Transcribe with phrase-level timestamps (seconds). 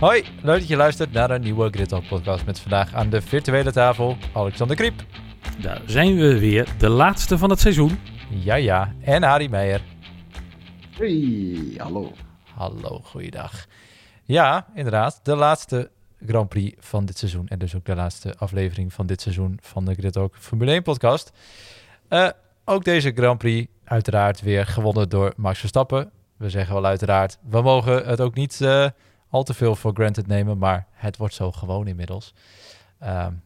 [0.00, 3.72] Hoi, leuk dat je luistert naar een nieuwe Grid podcast met vandaag aan de virtuele
[3.72, 5.04] tafel Alexander Kriep.
[5.62, 7.98] Daar zijn we weer, de laatste van het seizoen.
[8.30, 9.82] Ja, ja, en Harry Meijer.
[10.90, 12.12] Hey, hallo.
[12.54, 13.66] Hallo, goeiedag.
[14.24, 15.90] Ja, inderdaad, de laatste
[16.26, 19.84] Grand Prix van dit seizoen en dus ook de laatste aflevering van dit seizoen van
[19.84, 21.32] de Grid ook Formule 1 podcast.
[22.08, 22.28] Uh,
[22.64, 26.10] ook deze Grand Prix uiteraard weer gewonnen door Max Verstappen.
[26.36, 28.60] We zeggen wel uiteraard, we mogen het ook niet...
[28.60, 28.86] Uh,
[29.30, 32.34] al te veel voor granted nemen, maar het wordt zo gewoon inmiddels.
[33.02, 33.42] Um,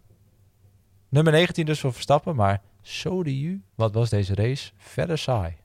[1.08, 4.72] nummer 19 dus voor Verstappen, maar zo de u, wat was deze race?
[4.76, 5.56] Verder saai.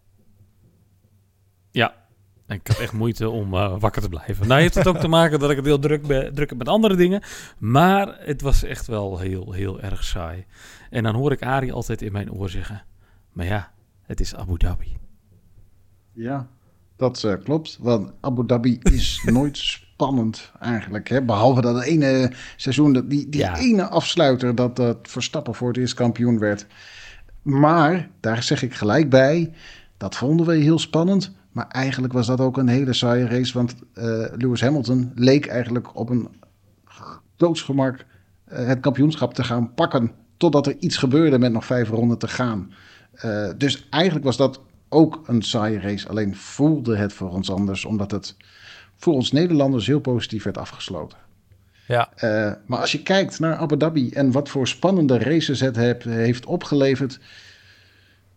[1.71, 1.93] Ja,
[2.47, 4.47] ik had echt moeite om uh, wakker te blijven.
[4.47, 6.67] Nou heeft het ook te maken dat ik het heel druk, ben, druk heb met
[6.67, 7.21] andere dingen.
[7.57, 10.45] Maar het was echt wel heel, heel erg saai.
[10.89, 12.83] En dan hoor ik Ari altijd in mijn oor zeggen...
[13.31, 14.97] Maar ja, het is Abu Dhabi.
[16.13, 16.47] Ja,
[16.95, 17.77] dat uh, klopt.
[17.81, 19.57] Want Abu Dhabi is nooit
[19.99, 21.09] spannend eigenlijk.
[21.09, 21.21] Hè?
[21.21, 25.93] Behalve dat ene seizoen, dat die, die ene afsluiter, dat, dat Verstappen voor het eerst
[25.93, 26.65] kampioen werd.
[27.41, 29.53] Maar, daar zeg ik gelijk bij,
[29.97, 31.31] dat vonden we heel spannend.
[31.51, 33.53] Maar eigenlijk was dat ook een hele saaie race.
[33.53, 34.03] Want uh,
[34.37, 36.27] Lewis Hamilton leek eigenlijk op een
[37.35, 38.05] doodsgemak
[38.51, 40.11] uh, het kampioenschap te gaan pakken.
[40.37, 42.71] Totdat er iets gebeurde met nog vijf ronden te gaan.
[43.25, 46.07] Uh, dus eigenlijk was dat ook een saaie race.
[46.07, 48.35] Alleen voelde het voor ons anders, omdat het
[48.99, 51.17] voor ons Nederlanders heel positief werd afgesloten.
[51.87, 52.09] Ja.
[52.23, 56.03] Uh, maar als je kijkt naar Abu Dhabi en wat voor spannende races het heb,
[56.03, 57.19] heeft opgeleverd.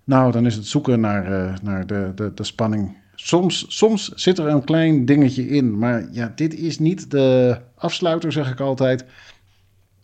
[0.04, 2.96] Nou, dan is het zoeken naar, uh, naar de, de, de spanning.
[3.14, 5.78] Soms, soms zit er een klein dingetje in.
[5.78, 9.04] Maar ja, dit is niet de afsluiter, zeg ik altijd.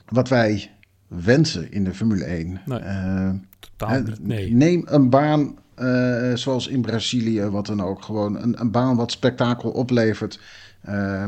[0.08, 0.70] Wat wij
[1.06, 2.60] wensen in de Formule 1.
[2.64, 4.26] Nee, uh, totaal niet.
[4.26, 4.52] Nee.
[4.52, 8.04] Neem een baan uh, zoals in Brazilië, wat dan ook.
[8.04, 10.40] Gewoon een, een baan wat spektakel oplevert.
[10.88, 11.24] Uh,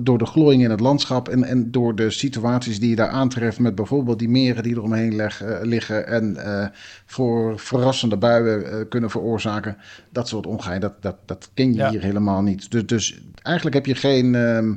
[0.00, 3.58] door de glooiing in het landschap en, en door de situaties die je daar aantreft.
[3.58, 6.06] Met bijvoorbeeld die meren die eromheen leg, uh, liggen.
[6.06, 6.66] En uh,
[7.06, 9.76] voor verrassende buien kunnen veroorzaken.
[10.10, 11.90] Dat soort ongein, dat, dat, dat ken je ja.
[11.90, 12.70] hier helemaal niet.
[12.70, 14.34] Dus, dus eigenlijk heb je geen.
[14.34, 14.68] ehm,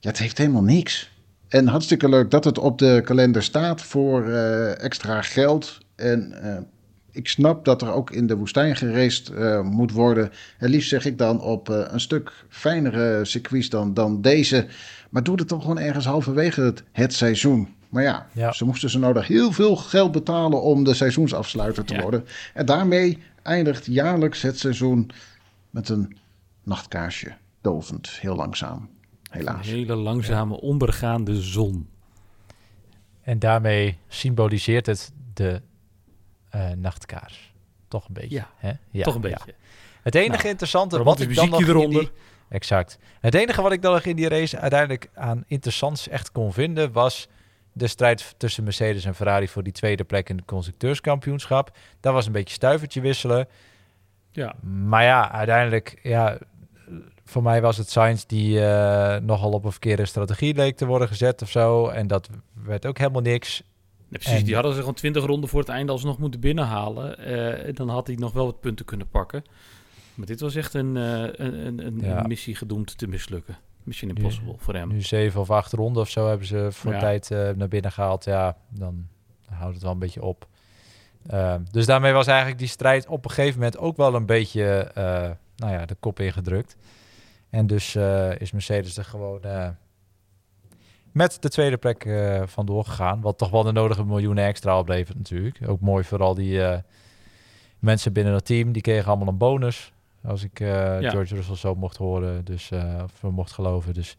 [0.00, 1.16] ja, het heeft helemaal niks.
[1.48, 4.28] En hartstikke leuk dat het op de kalender staat voor
[4.72, 5.78] extra geld.
[5.96, 6.34] En
[7.18, 10.30] ik snap dat er ook in de woestijn gereest uh, moet worden.
[10.56, 14.66] Het liefst zeg ik dan op uh, een stuk fijnere circuits dan, dan deze.
[15.10, 17.68] Maar doe het toch gewoon ergens halverwege het, het seizoen.
[17.88, 21.94] Maar ja, ja, ze moesten ze nodig heel veel geld betalen om de seizoensafsluiter te
[21.94, 22.00] ja.
[22.00, 22.24] worden.
[22.54, 25.10] En daarmee eindigt jaarlijks het seizoen
[25.70, 26.16] met een
[26.62, 27.36] nachtkaarsje.
[27.60, 28.88] Dovend, heel langzaam.
[29.30, 29.66] Helaas.
[29.66, 30.58] Een hele langzame, ja.
[30.58, 31.88] ondergaande zon.
[33.22, 35.60] En daarmee symboliseert het de
[36.54, 37.52] uh, nachtkaars.
[37.88, 38.34] Toch een beetje.
[38.34, 38.72] Ja, hè?
[38.90, 39.46] ja toch een beetje.
[39.46, 39.52] Ja.
[40.02, 42.00] Het enige nou, interessante wat ik dan nog eronder.
[42.00, 42.10] Die,
[42.48, 42.98] exact.
[43.20, 46.92] Het enige wat ik dan nog in die race uiteindelijk aan interessants echt kon vinden
[46.92, 47.28] was
[47.72, 51.76] de strijd tussen Mercedes en Ferrari voor die tweede plek in het constructeurskampioenschap.
[52.00, 53.48] Dat was een beetje stuivertje wisselen.
[54.32, 54.54] Ja.
[54.62, 56.38] Maar ja, uiteindelijk, ja,
[57.24, 61.08] voor mij was het Sainz die uh, nogal op een verkeerde strategie leek te worden
[61.08, 61.88] gezet of zo.
[61.88, 62.28] En dat
[62.64, 63.62] werd ook helemaal niks.
[64.08, 64.44] Nee, precies, en...
[64.44, 67.30] die hadden ze gewoon 20 ronden voor het einde alsnog moeten binnenhalen.
[67.66, 69.44] Uh, dan had hij nog wel wat punten kunnen pakken.
[70.14, 72.22] Maar dit was echt een, uh, een, een, ja.
[72.22, 73.58] missie gedoemd te mislukken.
[73.82, 74.88] Mission Impossible nu, voor hem.
[74.88, 76.98] Nu zeven of acht ronden of zo hebben ze voor ja.
[76.98, 78.24] tijd uh, naar binnen gehaald.
[78.24, 79.06] Ja, dan
[79.48, 80.48] houdt het wel een beetje op.
[81.70, 84.90] Dus daarmee was eigenlijk die strijd op een gegeven moment ook wel een beetje
[85.56, 86.76] nou ja, de kop ingedrukt.
[87.50, 87.96] En dus
[88.38, 89.40] is Mercedes er gewoon
[91.12, 93.20] met de tweede plek uh, vandoor gegaan.
[93.20, 95.58] Wat toch wel de nodige miljoenen extra oplevert natuurlijk.
[95.66, 96.74] Ook mooi voor al die uh,
[97.78, 98.72] mensen binnen het team.
[98.72, 99.92] Die kregen allemaal een bonus.
[100.24, 101.10] Als ik uh, ja.
[101.10, 102.44] George Russell zo mocht horen.
[102.44, 102.70] Dus,
[103.02, 103.94] of mocht geloven.
[103.94, 104.16] Dus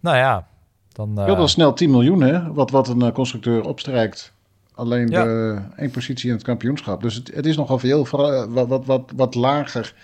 [0.00, 0.48] nou ja.
[0.92, 2.52] Dan, had wel snel 10 miljoen hè.
[2.52, 4.32] Wat, wat een constructeur opstrijkt.
[4.74, 5.24] Alleen ja.
[5.24, 7.02] de één positie in het kampioenschap.
[7.02, 8.06] Dus het, het is nogal veel.
[8.48, 9.94] Wat, wat, wat, wat lager.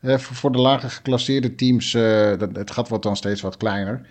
[0.00, 1.92] voor, voor de lager geclasseerde teams.
[1.92, 4.06] het gat wordt dan steeds wat kleiner.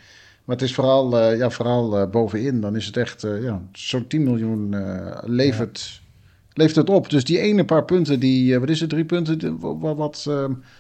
[0.50, 2.62] Maar het is vooral, uh, ja, vooral uh, bovenin.
[2.62, 4.76] Dan is het echt uh, ja, zo'n 10 miljoen
[5.24, 6.50] levert, ja.
[6.54, 7.10] levert het op.
[7.10, 10.28] Dus die ene paar punten, die, wat is het, drie punten, wat, wat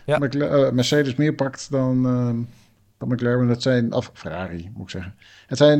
[0.05, 0.17] ja.
[0.71, 2.03] Mercedes meer pakt dan,
[2.97, 3.47] dan McLaren.
[3.47, 5.15] Dat zijn, of Ferrari moet ik zeggen.
[5.47, 5.79] Het zijn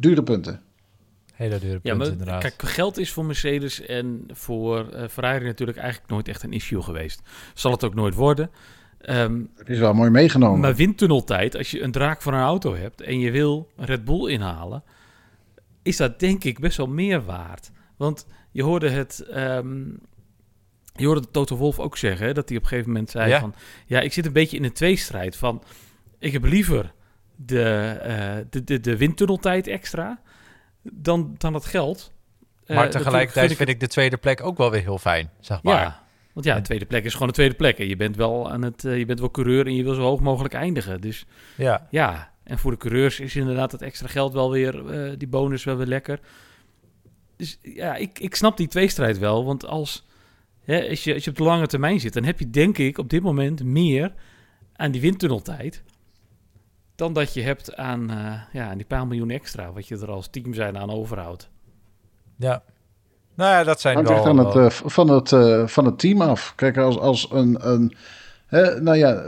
[0.00, 0.60] dure punten.
[1.32, 2.40] Hele dure punten, ja, maar, inderdaad.
[2.40, 7.20] Kijk, geld is voor Mercedes en voor Ferrari natuurlijk eigenlijk nooit echt een issue geweest.
[7.54, 8.50] Zal het ook nooit worden.
[9.08, 10.60] Um, het is wel mooi meegenomen.
[10.60, 14.04] Maar windtunneltijd, als je een draak van een auto hebt en je wil een Red
[14.04, 14.82] Bull inhalen,
[15.82, 17.70] is dat denk ik best wel meer waard.
[17.96, 20.00] Want je hoorde het, um,
[20.94, 23.40] je hoorde Toto Wolf ook zeggen, hè, dat hij op een gegeven moment zei ja.
[23.40, 23.54] van,
[23.86, 25.62] ja, ik zit een beetje in een tweestrijd van,
[26.18, 26.92] ik heb liever
[27.36, 30.20] de, de, de, de windtunneltijd extra
[30.82, 32.12] dan, dan het geld.
[32.66, 35.82] Maar tegelijkertijd vind ik, de tweede plek ook wel weer heel fijn, zeg maar.
[35.82, 36.03] Ja,
[36.34, 37.78] want ja, de tweede plek is gewoon de tweede plek.
[37.78, 40.20] En je bent wel aan het, je bent wel coureur en je wil zo hoog
[40.20, 41.00] mogelijk eindigen.
[41.00, 41.26] Dus
[41.56, 42.32] ja, ja.
[42.42, 44.82] En voor de coureurs is inderdaad het extra geld wel weer,
[45.18, 46.20] die bonus wel weer lekker.
[47.36, 49.44] Dus ja, ik, ik snap die tweestrijd wel.
[49.44, 50.06] Want als,
[50.64, 52.98] hè, als, je, als je op de lange termijn zit, dan heb je denk ik
[52.98, 54.14] op dit moment meer
[54.76, 55.82] aan die windtunneltijd.
[56.94, 60.10] Dan dat je hebt aan, uh, ja, aan die paar miljoen extra, wat je er
[60.10, 61.50] als team zijn aan overhoudt.
[62.36, 62.62] Ja.
[63.34, 64.26] Nou ja, dat zijn wel...
[64.26, 66.52] Aan het, uh, van, het, uh, van het team af.
[66.56, 67.70] Kijk, als, als een...
[67.70, 67.94] een
[68.46, 69.22] hè, nou ja,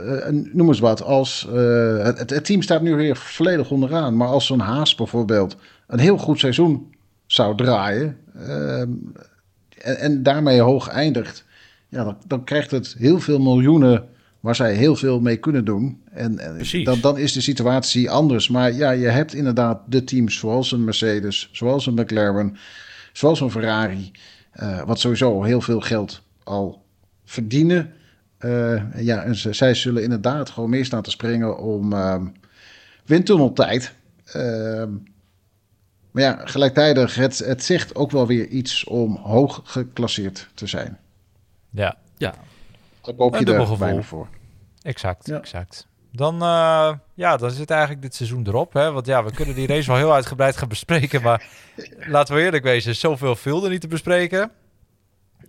[0.53, 1.03] noem eens wat.
[1.03, 1.47] Als,
[2.03, 4.17] het, het, team staat nu weer volledig onderaan.
[4.17, 5.55] Maar als zo'n Haas bijvoorbeeld
[5.87, 6.95] een heel goed seizoen
[7.27, 8.89] zou draaien ehm,
[9.77, 11.45] en, en, daarmee hoog eindigt,
[11.89, 14.05] ja, dan, dan, krijgt het heel veel miljoenen
[14.39, 16.01] waar zij heel veel mee kunnen doen.
[16.11, 16.39] En,
[16.83, 18.49] dan, dan is de situatie anders.
[18.49, 22.57] Maar ja, je hebt inderdaad de teams zoals een Mercedes, zoals een McLaren,
[23.17, 24.11] zoals een Ferrari,
[24.55, 26.85] uh, wat sowieso heel veel geld al
[27.25, 27.93] verdienen.
[28.39, 32.21] Uh, ja, en ze, zij zullen inderdaad gewoon meer staan te springen om uh,
[33.05, 33.93] windtunneltijd.
[34.35, 34.83] Uh,
[36.11, 40.97] maar ja, gelijktijdig, het, het zegt ook wel weer iets om hoog geclasseerd te zijn.
[41.69, 41.97] Ja.
[42.17, 42.33] Ja.
[43.01, 44.27] Daar koop je er bijna voor.
[44.81, 45.87] Exact, exact.
[46.17, 48.73] Dan, uh, ja, dan zit eigenlijk dit seizoen erop.
[48.73, 48.91] Hè?
[48.91, 51.21] Want ja, we kunnen die race wel heel uitgebreid gaan bespreken.
[51.21, 51.45] Maar
[52.15, 54.51] laten we eerlijk wezen, zoveel viel er niet te bespreken.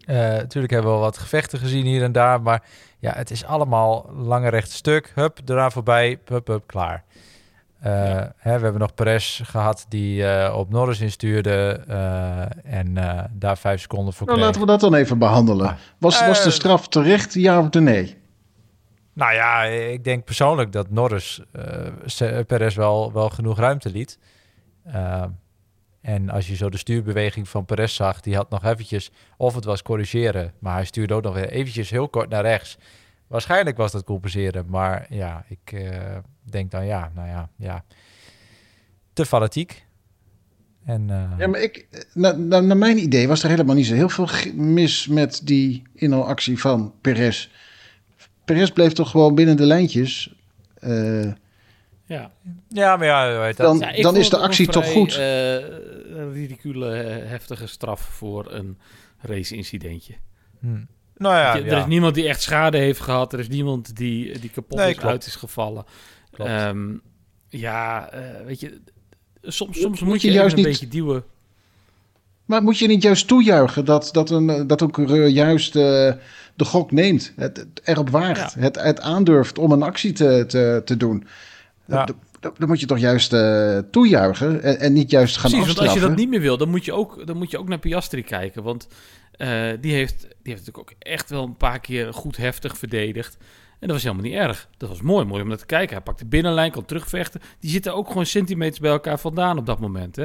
[0.07, 2.43] Uh, natuurlijk hebben we wel wat gevechten gezien hier en daar.
[2.43, 2.63] Maar
[2.99, 5.13] ja, het is allemaal lange recht stuk.
[5.15, 6.19] Hup, eraan voorbij.
[6.25, 7.05] Hup, hup, klaar.
[7.87, 7.93] Uh,
[8.37, 11.85] hè, we hebben nog Perez gehad die uh, op Norris instuurde
[12.65, 12.95] en
[13.33, 14.49] daar vijf seconden voor nou, kreeg.
[14.51, 15.77] Laten we dat dan even behandelen.
[15.99, 18.18] Was, was de straf terecht, ja of nee?
[19.19, 21.43] Nou ja, ik denk persoonlijk dat Norris
[22.47, 24.19] Perez wel, wel genoeg ruimte liet.
[26.01, 29.65] en als je zo de stuurbeweging van Perez zag, die had nog eventjes, of het
[29.65, 32.79] was corrigeren, maar hij stuurde ook nog weer eventjes heel kort naar rechts.
[33.27, 37.85] Waarschijnlijk was dat compenseren, maar ja, ik uh, denk dan ja, nou ja, ja.
[39.13, 39.87] Te fanatiek.
[40.85, 41.39] En, uh...
[41.39, 45.07] Ja, maar ik, naar, naar, mijn idee was er helemaal niet zo heel veel mis
[45.07, 47.51] met die inhaalactie van Perez.
[48.55, 50.35] Perez bleef toch gewoon binnen de lijntjes.
[50.81, 51.33] Uh,
[52.05, 52.31] ja.
[52.69, 55.15] ja, maar ja, weet dan, ja, dan is de actie toch goed.
[55.15, 56.87] een ridicule,
[57.27, 58.79] heftige straf voor een
[59.21, 60.15] race-incidentje.
[60.61, 60.89] Hmm.
[61.17, 63.33] Nou ja, je, er is niemand die echt schade heeft gehad.
[63.33, 65.85] Er is niemand die, die kapot nee, is, uit is gevallen.
[66.39, 67.03] Um,
[67.49, 68.81] ja, uh, weet je,
[69.43, 70.69] soms, soms moet, moet je, je juist een niet...
[70.69, 71.25] beetje duwen.
[72.49, 75.83] Maar moet je niet juist toejuichen dat, dat, een, dat een coureur juist uh,
[76.57, 78.61] de gok neemt, het, het erop waagt, ja.
[78.61, 81.27] het, het aandurft om een actie te, te, te doen?
[81.85, 82.09] Ja.
[82.41, 85.85] Dan moet je toch juist uh, toejuichen en, en, niet juist gaan Precies, afstraffen.
[85.85, 87.69] want als je dat niet meer wil, dan moet je ook, dan moet je ook
[87.69, 88.63] naar Piastri kijken.
[88.63, 88.89] Want
[89.37, 89.49] uh,
[89.81, 93.37] die, heeft, die heeft natuurlijk ook echt wel een paar keer goed heftig verdedigd.
[93.79, 94.69] En dat was helemaal niet erg.
[94.77, 95.95] Dat was mooi, mooi om naar te kijken.
[95.95, 97.41] Hij pakt de binnenlijn, kon terugvechten.
[97.61, 100.17] Die zitten ook gewoon centimeters bij elkaar vandaan op dat moment.
[100.17, 100.25] Hè.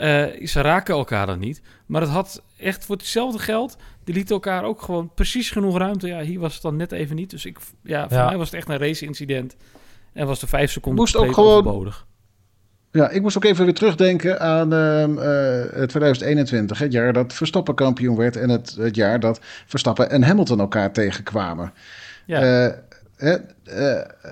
[0.00, 1.62] Uh, ze raken elkaar dan niet.
[1.86, 3.76] Maar het had echt voor hetzelfde geld.
[4.04, 6.06] Die lieten elkaar ook gewoon precies genoeg ruimte.
[6.06, 7.30] Ja, hier was het dan net even niet.
[7.30, 8.26] Dus ik, ja, voor ja.
[8.26, 9.56] mij was het echt een race-incident.
[10.12, 11.50] En was de vijf seconden Moest ook gewoon...
[11.50, 12.06] overbodig.
[12.90, 15.06] Ja, ik moest ook even weer terugdenken aan uh,
[15.78, 16.78] uh, 2021.
[16.78, 18.36] Het jaar dat Verstappen kampioen werd.
[18.36, 21.72] En het, het jaar dat Verstappen en Hamilton elkaar tegenkwamen.
[22.26, 22.72] Ja.
[23.18, 23.34] Uh,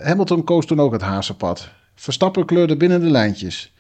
[0.02, 1.68] Hamilton koos toen ook het hazenpad.
[1.94, 3.73] Verstappen kleurde binnen de lijntjes.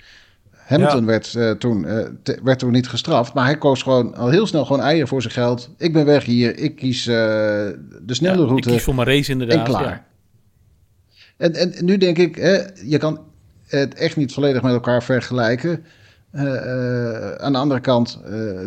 [0.64, 1.06] Hamilton ja.
[1.06, 4.46] werd, uh, toen, uh, te, werd toen niet gestraft, maar hij koos gewoon al heel
[4.46, 5.70] snel gewoon eieren voor zijn geld.
[5.78, 8.68] Ik ben weg hier, ik kies uh, de snelle ja, route.
[8.68, 9.58] Ik kies voor mijn race inderdaad.
[9.58, 9.82] En klaar.
[9.82, 10.04] Ja.
[11.36, 13.20] En, en nu denk ik, hè, je kan
[13.66, 15.84] het echt niet volledig met elkaar vergelijken.
[17.38, 18.20] aan de andere kant,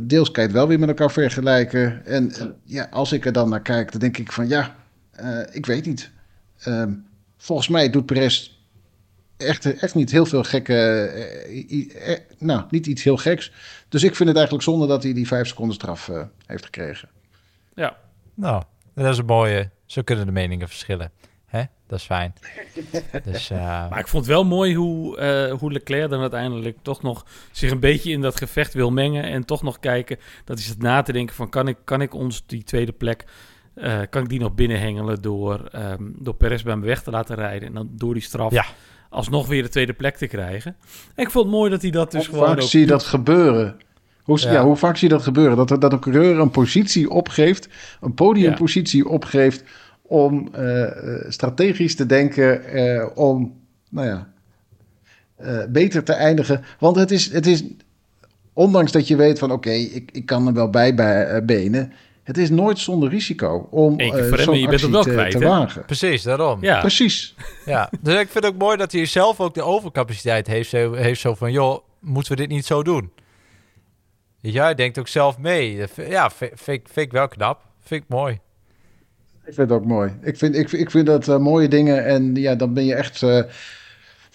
[0.04, 2.06] deels kan je het wel weer met elkaar vergelijken.
[2.06, 2.32] En
[2.64, 4.76] ja, als ik er dan naar kijk, dan denk ik van ja,
[5.52, 6.10] ik weet niet.
[6.60, 6.92] Ehm,
[7.38, 8.57] volgens mij doet Perez
[9.38, 11.12] echt, echt niet heel veel gekke.
[11.50, 13.52] Uh, uh, nou, niet iets heel geks.
[13.90, 17.10] Dus ik vind het eigenlijk zonde dat hij die vijf seconden straf uh, heeft gekregen.
[17.76, 17.98] Ja.
[18.34, 18.64] Nou,
[18.94, 19.70] dat is een mooie.
[19.86, 21.12] Zo kunnen de meningen verschillen.
[21.46, 21.64] Hè?
[21.88, 22.34] Dat is fijn.
[23.24, 25.20] dus, maar ik vond het wel mooi hoe,
[25.60, 29.24] hoe Leclerc dan uiteindelijk toch nog zich een beetje in dat gevecht wil mengen.
[29.24, 30.18] En toch nog kijken.
[30.46, 33.24] Dat is het na te denken van kan ik, kan ik ons die tweede plek.
[34.10, 37.68] kan ik die nog binnenhengelen door, um, door Perez bij me weg te laten rijden.
[37.68, 38.52] En dan door die straf.
[38.52, 38.66] Ja
[39.10, 40.76] alsnog weer de tweede plek te krijgen.
[41.16, 43.04] En ik vond het mooi dat hij dat dus hoe gewoon vaak zie je dat
[43.04, 43.76] gebeuren?
[44.24, 44.52] Hoe, ja.
[44.52, 44.64] ja.
[44.64, 45.68] hoe vaak zie je dat gebeuren?
[45.68, 47.70] Dat, dat een coureur een positie opgeeft,
[48.02, 49.10] een podiumpositie ja.
[49.10, 49.64] opgeeft
[50.02, 50.90] om uh,
[51.28, 53.54] strategisch te denken, uh, om,
[53.90, 54.28] nou ja,
[55.70, 56.64] beter te eindigen.
[56.80, 57.64] Want het is, het is,
[58.54, 61.92] ondanks dat je weet van oké, ik, ik kan er wel bij, bij benen.
[62.28, 65.40] Het is nooit zonder risico om uh, zo'n je bent het wel te, kwijt, te
[65.40, 65.86] wagen.
[65.86, 66.64] Precies, daarom.
[66.64, 66.80] Ja.
[66.80, 67.36] Precies.
[67.66, 70.72] Ja, dus ik vind het ook mooi dat hij zelf ook de overcapaciteit heeft.
[70.72, 73.12] Heeft zo van, joh, moeten we dit niet zo doen?
[74.40, 75.86] Ja, hij denkt ook zelf mee.
[75.96, 77.62] Ja, vind, ik wel knap.
[77.82, 78.34] Vind ik mooi.
[79.46, 80.12] Ik vind het ook mooi.
[80.22, 82.06] Ik vind, ik, ik vind dat uh, mooie dingen.
[82.06, 83.42] En ja, dan ben je echt uh,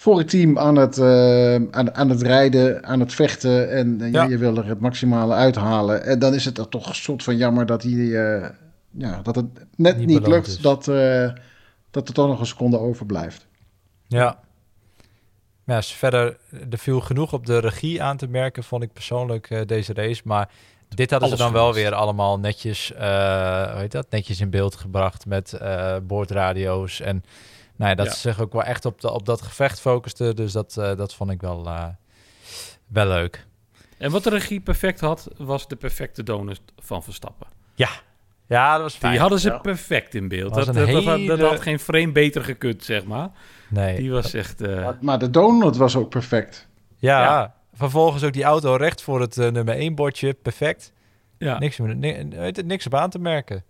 [0.03, 3.71] voor het team aan het, uh, aan, aan het rijden, aan het vechten.
[3.71, 4.23] En ja.
[4.23, 6.05] je wil er het maximale uithalen.
[6.05, 7.91] En dan is het er toch een soort van jammer dat, hij,
[8.91, 9.45] ja, dat het
[9.75, 10.63] net niet, niet lukt.
[10.63, 10.85] Dat,
[11.91, 13.47] dat er toch nog een seconde overblijft.
[14.07, 14.39] Ja,
[15.65, 16.37] ja, verder,
[16.69, 20.21] er viel genoeg op de regie aan te merken, vond ik persoonlijk uh, deze race.
[20.25, 20.49] Maar
[20.89, 22.99] dit hadden ze dan wel weer allemaal netjes, uh,
[23.71, 24.09] hoe heet dat?
[24.09, 26.99] netjes in beeld gebracht met uh, boordradio's.
[26.99, 27.23] En
[27.83, 30.33] nou ja, dat ze zich ook wel echt op, de, op dat gevecht focuste.
[30.33, 31.63] Dus dat, dat vond ik wel,
[32.87, 33.45] wel leuk.
[33.97, 37.47] En wat de regie perfect had, was de perfecte donut van Verstappen.
[37.75, 37.89] Ja,
[38.47, 39.11] ja, dat was fijn.
[39.11, 40.53] Die hadden ze perfect in beeld.
[40.53, 41.25] Dat, dat, hele...
[41.25, 43.29] dat, had geen frame beter gekund, zeg maar.
[43.67, 43.97] Nee.
[43.97, 44.61] Die was echt...
[44.61, 44.89] Uh...
[45.01, 46.67] Maar, de donut was ook perfect.
[46.97, 47.55] Ja, ja.
[47.73, 50.33] vervolgens ook die auto recht voor het uh, nummer 1 bordje.
[50.33, 50.93] Perfect.
[51.37, 51.59] Ja.
[51.59, 53.63] Niks, niks, niks op aan te merken.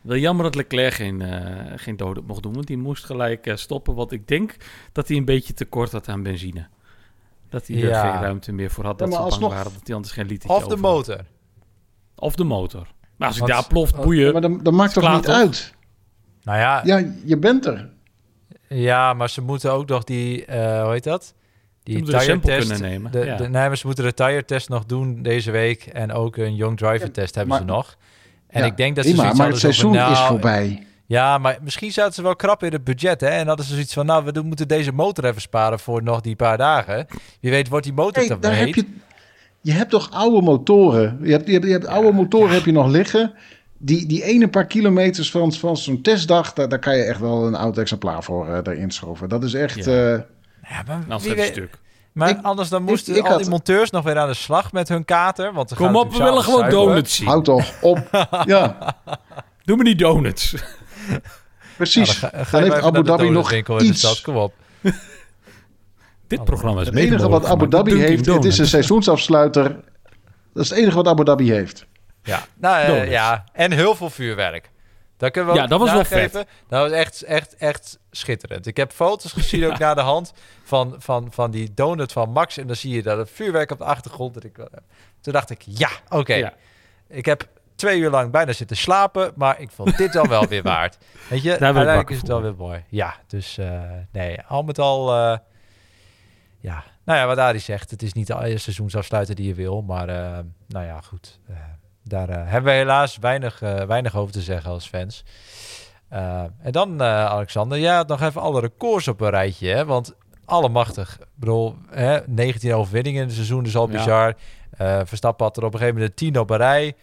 [0.00, 3.94] Wel jammer dat Leclerc geen, uh, geen donut mocht doen, want die moest gelijk stoppen.
[3.94, 4.56] Want ik denk
[4.92, 6.66] dat hij een beetje tekort had aan benzine.
[7.48, 8.98] Dat hij er geen ruimte meer voor had.
[8.98, 11.20] Dat ja, ze bang waren dat hij anders geen liter Of de motor.
[12.14, 12.86] Of de motor.
[13.16, 14.32] Maar als ik daar ploft, boeien...
[14.32, 15.74] Maar dat, maakt toch niet uit?
[16.42, 16.80] Nou ja...
[16.84, 17.90] Ja, je bent er.
[18.68, 21.34] Ja, maar ze moeten ook nog die, uh, hoe heet dat?
[21.82, 23.12] Die tire test kunnen nemen.
[23.12, 26.36] De, de, nee, maar ze moeten de tire test nog doen deze week en ook
[26.36, 27.96] een young driver test hebben ze nog.
[28.48, 30.86] En ik denk dat ze zoiets maar het seizoen van, nou, is voorbij.
[31.06, 33.28] Ja, maar misschien zaten ze wel krap in het budget, hè?
[33.28, 36.36] En hadden ze zoiets van, nou, we moeten deze motor even sparen voor nog die
[36.36, 37.06] paar dagen.
[37.40, 38.74] Wie weet wordt die motor hey, te heet.
[38.74, 38.86] Je,
[39.60, 41.18] je hebt toch oude motoren?
[41.22, 43.34] Je hebt, je hebt, je hebt oude motoren heb je nog liggen
[43.78, 47.46] die, die ene paar kilometers van, van zo'n testdag, daar, daar kan je echt wel
[47.46, 49.28] een oud exemplaar voor uh, erin schroeven.
[49.28, 49.84] Dat is echt...
[49.84, 50.20] Ja, uh,
[50.62, 51.78] ja maar wie weet, stuk.
[52.18, 55.04] Maar anders dan moesten ik, al die monteurs nog weer aan de slag met hun
[55.04, 55.52] kater.
[55.52, 57.26] Want Kom op, we willen gewoon donuts zien.
[57.26, 58.26] Houd toch op.
[58.44, 58.96] ja.
[59.64, 60.54] Doe me niet donuts.
[61.76, 62.20] Precies.
[62.20, 64.22] Ja, dan, ga, heeft Abu Dhabi nog iets.
[64.22, 64.54] Kom op.
[66.26, 69.62] Dit programma is Het enige wat Abu Dhabi heeft, het is een seizoensafsluiter.
[70.54, 71.86] Dat is het enige wat Abu Dhabi heeft.
[72.22, 73.44] Ja, nou, uh, ja.
[73.52, 74.70] en heel veel vuurwerk.
[75.18, 76.32] Kunnen we ja, dat was wel vet.
[76.32, 78.66] Dat was echt, echt, echt schitterend.
[78.66, 80.32] Ik heb foto's gezien ook naar de hand
[80.64, 82.56] van, van, van die donut van Max.
[82.56, 84.34] En dan zie je dat het vuurwerk op de achtergrond.
[84.34, 84.56] Dat ik,
[85.20, 86.34] toen dacht ik, ja, oké.
[86.34, 86.54] Ja.
[87.08, 87.48] Ik heb
[87.78, 90.98] twee uur lang bijna zitten slapen, maar ik vond dit dan wel weer waard.
[91.28, 92.84] Weet je, uiteindelijk is het wel weer mooi.
[92.88, 93.82] Ja, dus uh,
[94.12, 95.36] nee, al met al, uh,
[96.58, 96.84] ja.
[97.04, 100.38] Nou ja, wat Arie zegt, het is niet de seizoensafsluiter die je wil, maar uh,
[100.66, 101.40] nou ja, goed.
[102.08, 105.24] Daar uh, hebben we helaas weinig, uh, weinig over te zeggen als fans.
[106.12, 109.68] Uh, en dan, Alexander, ja, nog even alle records op een rijtje.
[109.68, 109.84] Hè?
[109.84, 111.18] Want allemachtig.
[111.20, 114.34] Ik bedoel, hè, 19 overwinningen in het seizoen is al bizar.
[115.04, 116.96] Verstappen had er op een gegeven moment 10 op een rij.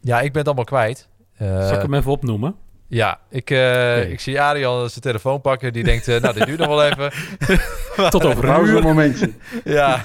[0.00, 1.08] Ja, ik ben het allemaal kwijt.
[1.38, 2.56] Zal ik hem even opnoemen?
[2.94, 5.72] Ja, ik, uh, ik zie Ariel zijn telefoon pakken.
[5.72, 7.12] Die denkt, uh, nou, dit duurt nog wel even.
[8.10, 8.82] Tot over een uur.
[8.82, 9.30] momentje.
[9.64, 10.04] ja.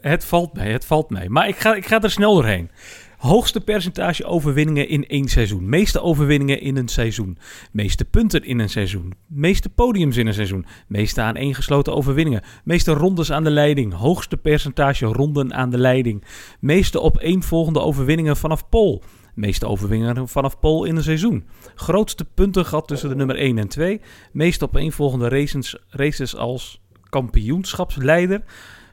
[0.00, 1.30] het valt mee, het valt mee.
[1.30, 2.70] Maar ik ga, ik ga er snel doorheen.
[3.16, 5.68] Hoogste percentage overwinningen in één seizoen.
[5.68, 7.38] Meeste overwinningen in een seizoen.
[7.72, 9.14] Meeste punten in een seizoen.
[9.26, 10.66] Meeste podiums in een seizoen.
[10.88, 12.42] Meeste aan één gesloten overwinningen.
[12.64, 13.94] Meeste rondes aan de leiding.
[13.94, 16.24] Hoogste percentage ronden aan de leiding.
[16.60, 19.00] Meeste op één volgende overwinningen vanaf pole.
[19.36, 21.44] Meeste overwinningen vanaf pole in een seizoen.
[21.74, 24.00] Grootste puntengat tussen de nummer 1 en 2.
[24.32, 28.42] Meeste opeenvolgende races, races als kampioenschapsleider.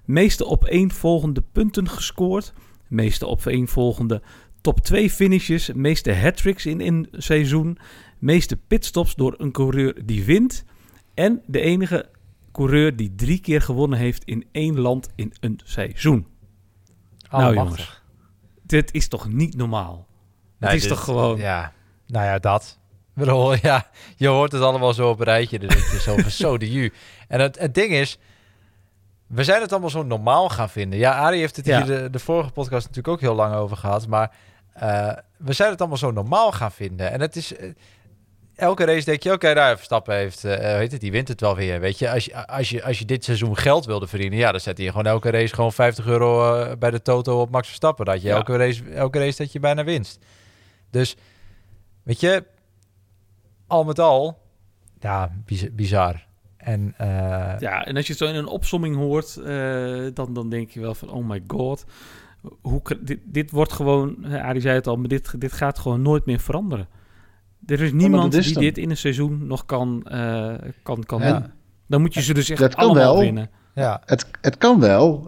[0.05, 2.53] Meeste opeenvolgende punten gescoord.
[2.87, 4.21] Meeste opeenvolgende
[4.61, 5.73] top 2 finishes.
[5.73, 7.77] Meeste hat in een seizoen.
[8.19, 10.65] Meeste pitstops door een coureur die wint.
[11.13, 12.09] En de enige
[12.51, 16.25] coureur die drie keer gewonnen heeft in één land in een seizoen.
[17.31, 18.01] nou jongens,
[18.63, 20.11] dit is toch niet normaal?
[20.71, 21.37] Het is toch gewoon...
[21.37, 21.71] Ja,
[22.07, 22.77] nou ja, dat.
[23.13, 25.59] Bedoel, ja, je hoort het allemaal zo op een rijtje.
[25.59, 26.93] Dus zo van zo de ju.
[27.27, 28.17] En het, het ding is,
[29.27, 30.99] we zijn het allemaal zo normaal gaan vinden.
[30.99, 34.07] Ja, Arie heeft het hier de, de, vorige podcast natuurlijk ook heel lang over gehad.
[34.07, 34.31] Maar
[34.83, 37.11] uh, we zijn het allemaal zo normaal gaan vinden.
[37.11, 37.53] En het is...
[37.53, 37.69] Uh,
[38.55, 41.41] elke race denk je, oké, okay, daar Verstappen heeft, uh, weet het, die wint het
[41.41, 41.79] wel weer.
[41.79, 44.59] Weet je, als je, als je, als je dit seizoen geld wilde verdienen, ja, dan
[44.59, 48.05] zet je gewoon elke race gewoon 50 euro bij de Toto op Max Verstappen.
[48.05, 50.19] Dat je elke race, elke race dat je bijna winst.
[50.93, 51.15] Dus,
[52.03, 52.43] weet je,
[53.67, 54.41] al met al,
[54.99, 55.31] ja,
[55.71, 56.25] bizar.
[56.57, 56.93] En,
[57.59, 59.35] ja, en als je het zo in een opsomming hoort,
[60.15, 61.85] dan, dan denk je wel van, oh my god.
[62.61, 66.25] Hoe, dit, dit wordt gewoon, Arie zei het al, maar dit, dit gaat gewoon nooit
[66.25, 66.87] meer veranderen.
[67.65, 70.03] Er is niemand die dit in een seizoen nog kan,
[70.83, 71.45] kan, kan doen.
[71.87, 73.19] Dan moet je ze dus echt dat allemaal wel.
[73.19, 73.49] winnen.
[73.73, 74.01] Ja.
[74.05, 75.27] Het, het kan wel.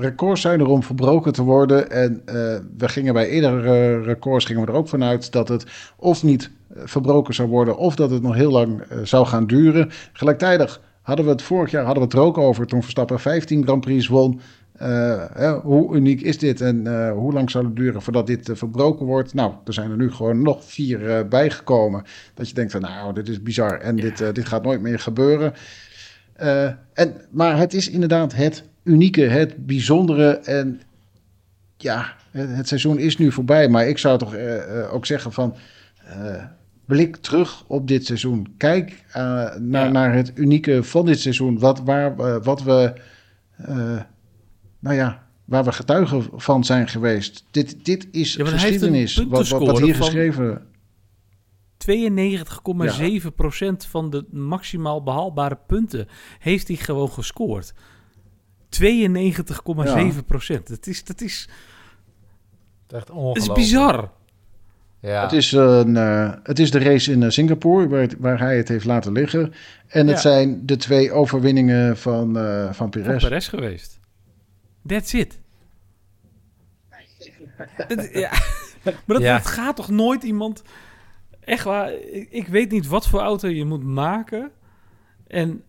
[0.00, 1.90] Records zijn er om verbroken te worden.
[1.90, 2.34] En uh,
[2.76, 5.66] we gingen bij eerdere records gingen we er ook vanuit dat het
[5.96, 9.46] of niet eh, verbroken zou worden, of dat het nog heel lang uh, zou gaan
[9.46, 9.90] duren.
[10.12, 13.62] Gelijktijdig hadden we het vorig jaar hadden we het er ook over toen Verstappen 15
[13.62, 14.40] Grand Prix won.
[14.82, 18.56] Uh, hoe uniek is dit en uh, hoe lang zal het duren voordat dit uh,
[18.56, 19.34] verbroken wordt?
[19.34, 22.04] Nou, er zijn er nu gewoon nog vier bijgekomen.
[22.34, 24.02] Dat je denkt van nou, dit is bizar en ja.
[24.02, 25.54] dit, dit gaat nooit meer gebeuren.
[26.42, 30.38] Uh, en, maar het is inderdaad het unieke, het bijzondere.
[30.38, 30.80] En
[31.76, 33.68] ja, het, het seizoen is nu voorbij.
[33.68, 35.54] Maar ik zou toch uh, ook zeggen van...
[36.08, 36.44] Uh,
[36.84, 38.54] blik terug op dit seizoen.
[38.56, 39.88] Kijk naar, ja.
[39.88, 41.58] naar het unieke van dit seizoen.
[41.58, 42.92] Wat, waar, wat we...
[44.78, 47.44] nou ja, waar we getuigen van zijn geweest.
[47.50, 49.16] Dit, dit is ja, geschiedenis.
[49.16, 50.62] Wat, wat, wat, hier geschreven...
[51.88, 51.92] 92,7%
[53.88, 57.72] van de maximaal behaalbare punten heeft hij gewoon gescoord.
[57.72, 57.78] 92,7%.
[60.64, 61.48] Dat is, dat is,
[62.88, 63.46] echt ongelooflijk.
[63.46, 64.10] Dat is bizar.
[65.00, 65.22] Ja.
[65.22, 68.68] Het, is een, uh, het is de race in uh, Singapore waar, waar, hij het
[68.68, 69.52] heeft laten liggen.
[69.86, 70.22] En het ja.
[70.22, 73.20] zijn de twee overwinningen van, uh, van Perez.
[73.20, 74.00] Van Perez geweest.
[74.86, 75.38] That's it.
[78.12, 78.30] ja.
[78.82, 79.36] Maar dat, ja.
[79.36, 80.62] dat gaat toch nooit iemand
[81.48, 81.92] echt waar,
[82.30, 84.50] ik, weet niet wat voor auto je moet maken
[85.26, 85.62] en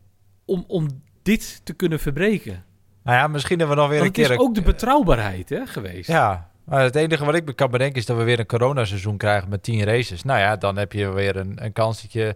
[0.45, 0.87] om, om
[1.21, 2.63] dit te kunnen verbreken.
[3.03, 4.23] Nou ja, misschien hebben we nog weer een keer...
[4.23, 6.07] Het is ook de betrouwbaarheid hè, geweest.
[6.07, 9.49] Ja, maar het enige wat ik kan bedenken is dat we weer een coronaseizoen krijgen
[9.49, 10.23] met 10 races.
[10.23, 12.35] Nou ja, dan heb je weer een, een kans dat je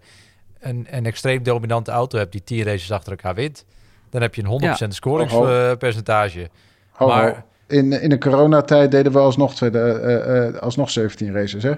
[0.59, 3.65] een, een extreem dominante auto hebt die 10 races achter elkaar wint.
[4.09, 4.89] Dan heb je een 100% ja.
[4.89, 6.50] scoringspercentage.
[6.98, 11.74] maar in, in de coronatijd deden we alsnog, twee, uh, uh, alsnog 17 races, hè?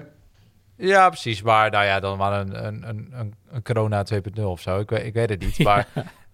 [0.76, 1.42] Ja, precies.
[1.42, 4.78] Maar nou ja, dan maar een, een, een, een corona 2.0 of zo.
[4.78, 5.58] Ik, ik weet het niet.
[5.68, 5.88] Maar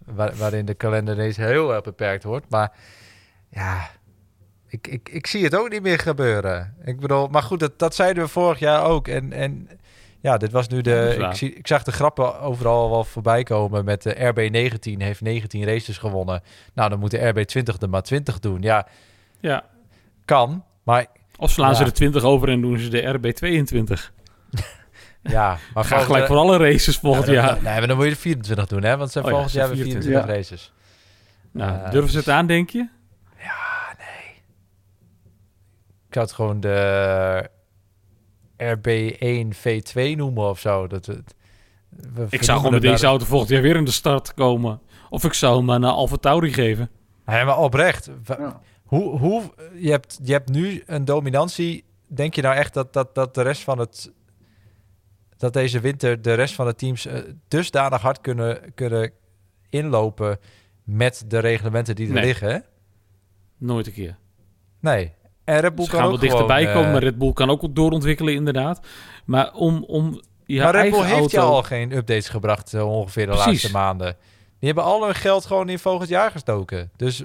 [0.05, 2.47] waar, waarin de kalender ineens heel erg beperkt wordt.
[2.49, 2.73] Maar
[3.49, 3.91] ja,
[4.69, 6.75] ik, ik, ik zie het ook niet meer gebeuren.
[6.85, 9.09] Ik bedoel, maar goed, dat, dat zeiden we vorig jaar ook.
[9.09, 9.69] En, en
[10.21, 11.17] ja, dit was nu de.
[11.19, 15.65] ik, zie, ik zag de grappen overal wel voorbij komen met de RB19 heeft 19
[15.65, 16.43] races gewonnen.
[16.75, 18.63] Nou, dan moet de RB20 er maar 20 doen.
[18.63, 18.87] Ja,
[19.41, 19.65] ja.
[20.25, 20.65] kan.
[20.83, 21.07] Maar.
[21.37, 21.75] Of slaan ja.
[21.75, 24.22] ze de 20 over en doen ze de RB22.
[25.23, 27.55] Ja, maar ga gelijk voor alle races volgend ja, jaar.
[27.55, 28.97] nee, maar dan moet je de 24 doen, hè?
[28.97, 30.35] Want ze oh, volgend jaar weer 24 ja.
[30.35, 30.73] races.
[31.51, 32.89] Nou, uh, durven ze het aan, denk je?
[33.39, 34.35] Ja, nee.
[36.09, 37.49] Ik zou het gewoon de
[38.57, 40.87] RB1 V2 noemen of zo.
[40.87, 41.35] Dat het,
[42.29, 44.81] ik zou gewoon met deze auto volgend jaar weer in de start komen.
[45.11, 46.91] Of ik zou hem naar Alfa Tauri geven.
[47.27, 48.11] Ja, maar oprecht.
[48.25, 48.61] Ja.
[48.85, 49.43] Hoe, hoe,
[49.75, 51.85] je, hebt, je hebt nu een dominantie.
[52.07, 54.13] Denk je nou echt dat, dat, dat de rest van het
[55.43, 57.15] dat deze winter de rest van de teams uh,
[57.49, 59.11] dusdanig hard kunnen, kunnen
[59.69, 60.39] inlopen
[60.85, 62.25] met de reglementen die er nee.
[62.25, 62.65] liggen.
[63.59, 64.17] Nooit een keer.
[64.81, 65.13] Nee.
[65.45, 67.75] En Red Bull Ze kan gaan ook wel dichterbij komen, maar Red Bull kan ook
[67.75, 68.87] doorontwikkelen inderdaad.
[69.25, 69.85] Maar om...
[69.85, 71.41] om ja, maar Red Bull heeft auto...
[71.41, 73.47] al geen updates gebracht uh, ongeveer de Precies.
[73.47, 74.17] laatste maanden.
[74.59, 76.91] Die hebben al hun geld gewoon in volgend jaar gestoken.
[76.97, 77.25] Dus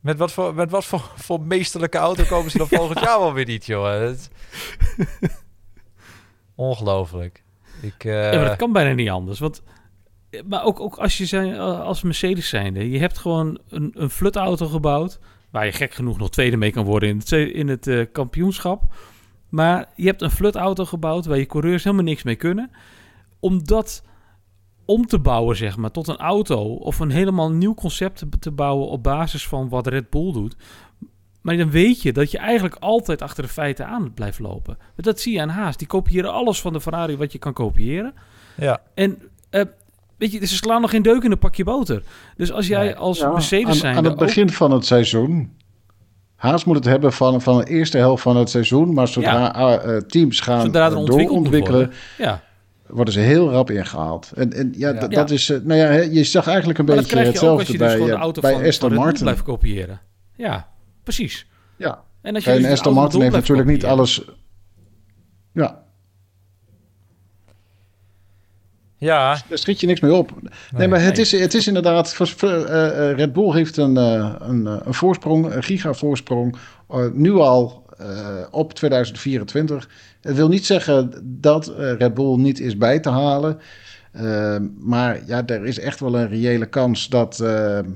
[0.00, 3.32] met wat voor, met wat voor, voor meesterlijke auto komen ze dan volgend jaar wel
[3.32, 4.00] weer niet, joh.
[4.00, 4.28] Dat...
[6.54, 7.42] Ongelooflijk.
[7.80, 8.32] Ik, uh...
[8.32, 9.38] Ja, maar dat kan bijna niet anders.
[9.38, 9.62] Want,
[10.44, 14.66] maar ook, ook als je zijn, als Mercedes zijnde, je hebt gewoon een, een flutauto
[14.66, 15.18] gebouwd,
[15.50, 18.94] waar je gek genoeg nog tweede mee kan worden in het, in het uh, kampioenschap.
[19.48, 22.70] Maar je hebt een flutauto gebouwd waar je coureurs helemaal niks mee kunnen.
[23.40, 24.04] Om dat
[24.84, 28.50] om te bouwen, zeg maar, tot een auto of een helemaal nieuw concept te, te
[28.50, 30.56] bouwen op basis van wat Red Bull doet.
[31.42, 34.78] Maar dan weet je dat je eigenlijk altijd achter de feiten aan blijft lopen.
[34.96, 35.76] Dat zie je aan Haas.
[35.76, 38.14] Die kopiëren alles van de Ferrari wat je kan kopiëren.
[38.56, 38.80] Ja.
[38.94, 39.18] En
[39.50, 39.62] uh,
[40.18, 42.02] weet je, ze slaan nog geen deuk in een pakje boter.
[42.36, 43.96] Dus als jij als ja, Mercedes zijn...
[43.96, 44.52] Aan het begin ook...
[44.52, 45.60] van het seizoen...
[46.36, 48.94] Haas moet het hebben van, van de eerste helft van het seizoen.
[48.94, 49.84] Maar zodra ja.
[49.84, 51.92] uh, teams gaan zodra doorontwikkelen...
[52.18, 52.42] Ja
[52.92, 54.32] worden ze heel rap ingehaald.
[54.34, 55.08] En, en ja, ja.
[55.08, 58.52] dat is, uh, nou ja, je zag eigenlijk een maar beetje hetzelfde bij, dus bij
[58.52, 59.22] van, Aston Martin.
[59.22, 60.00] blijft kopiëren.
[60.36, 60.71] Ja,
[61.02, 61.46] Precies.
[61.76, 62.02] Ja.
[62.20, 64.24] En, als je en Aston Martin heeft natuurlijk niet alles...
[65.52, 65.82] Ja.
[68.96, 69.42] Ja.
[69.48, 70.42] Daar schiet je niks mee op.
[70.42, 72.16] Nee, nee maar het, Is, het is inderdaad...
[72.42, 76.56] Uh, Red Bull heeft een, uh, een, een voorsprong, een gigavoorsprong...
[77.12, 77.84] Nu al
[78.50, 79.88] op 2024.
[80.20, 83.60] Het wil niet zeggen dat Red Bull niet is bij te halen...
[84.12, 87.90] Ehm, maar ja, er is echt wel een reële kans dat, ehm,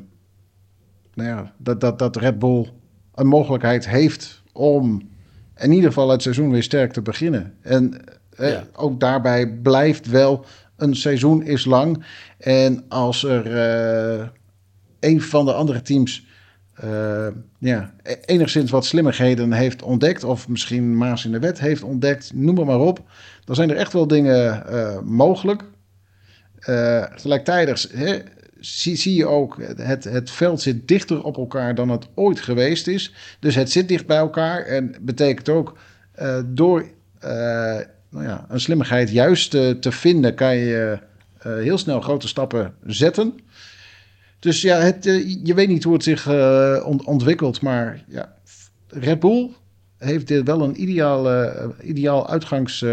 [1.15, 2.71] nou ja, dat, dat, dat Red Bull
[3.17, 5.09] een mogelijkheid heeft om
[5.57, 7.55] in ieder geval het seizoen weer sterk te beginnen.
[7.63, 8.01] En
[8.37, 8.65] eh, Ja.
[8.73, 10.45] ook daarbij blijft wel
[10.77, 12.05] een seizoen is lang.
[12.39, 14.27] En als er eh,
[15.01, 16.27] een van de andere teams
[16.75, 17.27] eh,
[17.59, 22.33] ja, e- enigszins wat slimmigheden heeft ontdekt, of misschien Maas in de wet heeft ontdekt,
[22.35, 23.01] noem het maar op,
[23.45, 24.65] dan zijn er echt wel dingen
[25.05, 25.65] mogelijk.
[27.15, 27.87] Gelijktijdig
[28.67, 32.87] zie, zie je ook, het, het veld zit dichter op elkaar dan het ooit geweest
[32.87, 33.13] is.
[33.41, 35.79] Dus het zit dicht bij elkaar en betekent ook
[36.13, 36.85] eh, door
[37.19, 37.31] eh,
[38.11, 40.99] nou ja, een slimmigheid juist eh, te vinden, kan je
[41.39, 43.35] eh, heel snel grote stappen zetten.
[44.39, 45.05] Dus ja, het,
[45.45, 46.29] je weet niet hoe het zich
[46.85, 48.37] ont- ontwikkelt, maar ja,
[48.89, 49.51] Red Bull
[49.99, 52.85] heeft dit wel een ideaal, eh, ideaal uitgangs,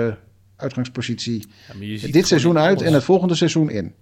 [0.56, 1.46] uitgangspositie.
[1.68, 1.74] Ja,
[2.12, 3.94] Dit seizoen uit en het volgende seizoen in.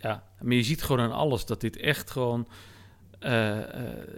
[0.00, 2.48] Ja, maar je ziet gewoon aan alles dat dit echt gewoon...
[3.18, 3.64] eh, eh,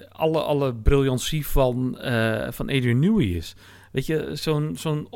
[0.09, 3.55] alle, alle briljantie van, eh, van Adrian Newey is.
[3.93, 5.09] Weet je, zo'n zo'n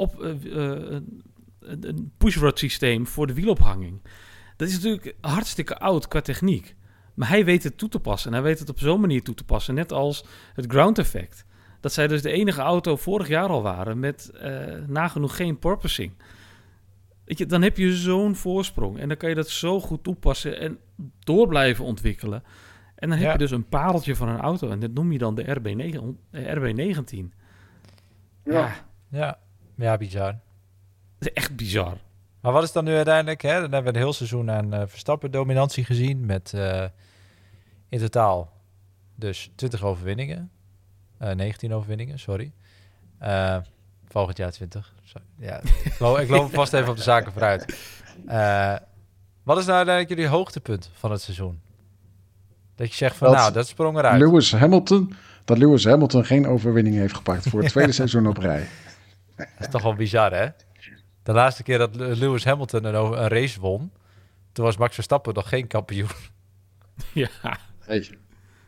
[2.18, 4.00] pushrod systeem voor de wielophanging.
[4.57, 6.77] Dat is natuurlijk hartstikke oud qua techniek.
[7.14, 8.31] Maar hij weet het toe te passen.
[8.31, 9.74] En hij weet het op zo'n manier toe te passen.
[9.74, 10.24] Net als
[10.55, 11.44] het ground effect.
[11.81, 14.33] Dat zij dus de enige auto vorig jaar al waren met
[14.87, 16.12] nagenoeg geen porpoising.
[17.25, 18.99] Weet je, dan heb je zo'n voorsprong.
[18.99, 20.79] En dan kan je dat zo goed toepassen en
[21.19, 22.43] door blijven ontwikkelen.
[22.95, 23.33] En dan heb Ja.
[23.33, 24.71] je dus een pareltje van een auto.
[24.71, 27.33] En dat noem je dan de RB9, eh, RB19.
[28.45, 28.75] Ja.
[29.09, 29.39] Ja,
[29.77, 30.33] ja, bizar.
[31.19, 31.97] dat is echt bizar.
[32.41, 33.43] Maar wat is dan nu uiteindelijk?
[33.43, 33.61] Hè?
[33.61, 36.85] Dan hebben we een heel seizoen aan eh, Verstappen dominantie gezien met eh,
[37.89, 38.53] in totaal
[39.15, 40.51] dus 20 overwinningen.
[41.19, 42.53] Eh 19 overwinningen, sorry.
[44.14, 44.92] Volgend jaar 20.
[45.05, 47.79] Zo, ja, ik loop, ik loop vast even op de zaken vooruit.
[48.27, 48.74] Eh,
[49.42, 51.61] wat is nou uiteindelijk jullie hoogtepunt van het seizoen?
[52.77, 54.20] Dat je zegt van, Dat nou, dat sprong eruit.
[54.20, 58.68] Lewis Hamilton, dat Lewis Hamilton geen overwinning heeft gepakt voor het tweede seizoen op rij.
[59.37, 60.48] Dat is toch wel bizar, hè?
[61.22, 63.92] De laatste keer dat Lewis Hamilton een, over- een race won,
[64.53, 66.09] toen was Max Verstappen nog geen kampioen.
[67.12, 67.29] Ja,
[67.85, 68.09] Hey,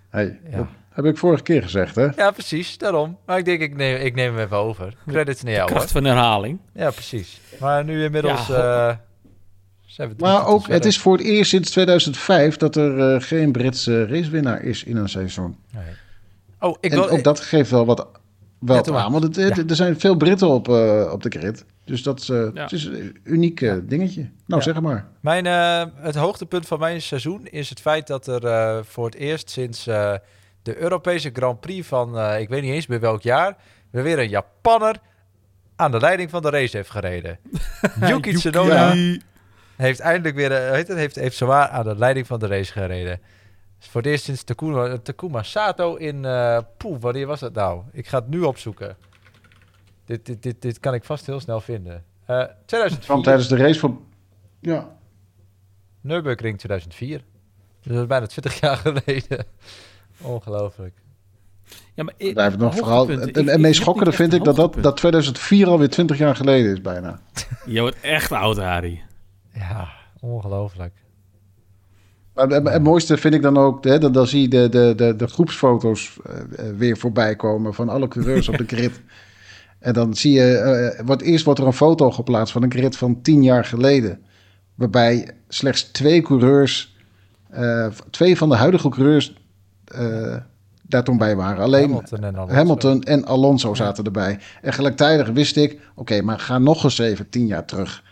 [0.09, 0.68] hey, Ja.
[0.96, 2.06] Heb ik vorige keer gezegd, hè?
[2.16, 3.18] Ja, precies, daarom.
[3.26, 4.96] Maar ik denk, ik neem, ik neem hem even over.
[5.06, 5.76] Credits naar jou, hoor.
[5.76, 6.59] kracht van herhaling.
[6.72, 7.40] Ja, precies.
[7.61, 8.46] Maar nu inmiddels...
[8.46, 8.96] Ja, eh,
[9.87, 13.22] zijn we drie Maar ook, het is voor het eerst sinds 2005 dat er eh,
[13.22, 15.56] geen Britse racewinnaar is in een seizoen.
[15.72, 15.82] Nee.
[16.61, 17.09] Oh, ik en wil...
[17.09, 18.09] ook dat geeft wel wat,
[18.59, 21.64] wel Ja, aan, want het, het- er zijn veel Britten op, eh, op de grid.
[21.85, 22.50] Dus dat is, Ja.
[22.54, 24.20] het is een uniek dingetje.
[24.20, 24.72] Nou, Ja.
[24.72, 25.06] zeg maar.
[25.20, 29.14] Mijn, eh, het hoogtepunt van mijn seizoen is het feit dat er eh, voor het
[29.14, 30.14] eerst sinds eh,
[30.66, 33.57] de Europese Grand Prix van, eh, ik weet niet eens meer welk jaar,
[33.90, 34.96] weer weer een Japanner
[35.76, 37.38] aan de leiding van de race heeft gereden.
[38.09, 38.94] Yuki Tsunoda
[39.76, 42.72] heeft eindelijk weer, eh, heet het, heeft, heeft zwaar aan de leiding van de race
[42.72, 43.20] gereden.
[43.79, 47.83] Dus voor het eerst sinds Takuma, Takuma Sato in, eh poeh, wanneer was dat nou?
[47.92, 48.96] Ik ga het nu opzoeken.
[50.05, 52.05] Dit, dit, dit, dit kan ik vast heel snel vinden.
[52.26, 53.07] Eh 2004.
[53.07, 54.07] Van tijdens de race van...
[54.61, 54.96] Ja,
[56.00, 57.24] Nürburgring 2004.
[57.81, 59.46] Dus dat is bijna 20 jaar geleden.
[60.20, 60.94] Ongelooflijk.
[61.94, 63.09] Ja, maar ik- daar nog vooral.
[63.09, 66.81] Het, het meest schokkende vind ik dat, dat, dat 2004 alweer 20 jaar geleden is
[66.81, 67.20] bijna.
[67.66, 69.02] Je wordt echt oud, Harry.
[69.55, 69.88] Ja,
[70.20, 70.92] ongelooflijk.
[72.35, 74.92] Maar het, het mooiste vind ik dan ook, hè, dan, dan zie je de, de,
[74.96, 79.00] de, de groepsfoto's eh, eh, weer voorbij komen van alle coureurs op de grid.
[79.79, 82.96] En dan zie je, eh, wordt, eerst wordt er een foto geplaatst van een grid
[82.96, 84.22] van tien jaar geleden.
[84.74, 86.96] Waarbij slechts twee coureurs,
[87.50, 89.37] eh, twee van de huidige coureurs
[90.83, 91.62] daar toen bij waren.
[91.64, 92.55] Alleen Hamilton en Alonso.
[92.55, 94.38] Hamilton en Alonso zaten erbij.
[94.62, 98.03] En gelijktijdig wist ik, oké, maar ga nog eens even tien jaar terug.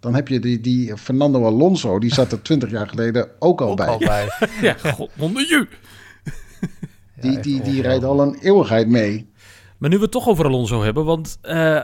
[0.00, 3.70] Dan heb je die, die Fernando Alonso, die zat er twintig jaar geleden ook al
[3.70, 3.86] Ook bij.
[3.86, 4.28] al bij.
[4.60, 5.66] Ja, god, onder je.
[7.20, 9.30] Die, die, die rijdt al een eeuwigheid mee.
[9.78, 11.82] Maar nu we het toch over Alonso hebben, want eh,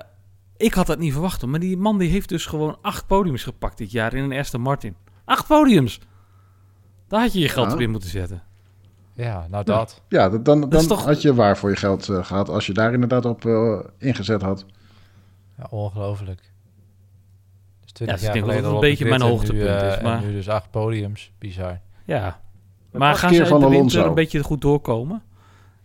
[0.56, 1.46] ik had dat niet verwacht.
[1.46, 4.60] Maar die man die heeft dus gewoon acht podiums gepakt dit jaar in een Aston
[4.60, 4.94] Martin.
[5.24, 6.00] Acht podiums!
[7.08, 7.72] Daar had je je geld Ja.
[7.74, 8.42] op in moeten zetten.
[9.20, 10.02] Ja, nou dat.
[10.09, 12.92] Ja, dan, dan toch- had je waar voor je geld eh, gehad als je daar
[12.92, 14.64] inderdaad op eh, ingezet had.
[15.59, 16.40] Ja, ongelooflijk.
[17.80, 20.00] Dus 20 Ja, ik jaar geleden dat een de beetje mijn hoogtepunt nu, eh, is,
[20.00, 21.33] maar- En nu dus acht podiums.
[21.38, 21.80] Bizar.
[22.04, 22.40] Ja.
[22.92, 25.22] Maar gaan ze van de winter een beetje goed doorkomen?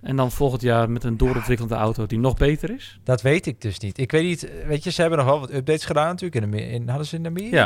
[0.02, 3.00] En dan volgend jaar met een doorontwikkelde auto die nog beter is?
[3.04, 3.98] Dat weet ik dus niet.
[3.98, 6.36] Ik weet niet, weet je, ze hebben nog wel wat updates gedaan natuurlijk.
[6.36, 7.62] In, Amer- in, hadden ze in Amerika?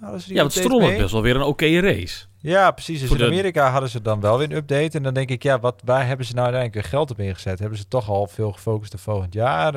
[0.00, 0.98] hadden ze die Ja, want update Stroll had mee?
[1.00, 2.24] best wel weer een oké race.
[2.42, 3.00] Ja, precies.
[3.00, 4.96] Dus in de- Amerika hadden ze dan wel weer een update.
[4.96, 7.58] En dan denk ik, ja, wat, waar hebben ze nou uiteindelijk geld op ingezet?
[7.58, 9.74] Hebben ze toch al veel gefocust op volgend jaar?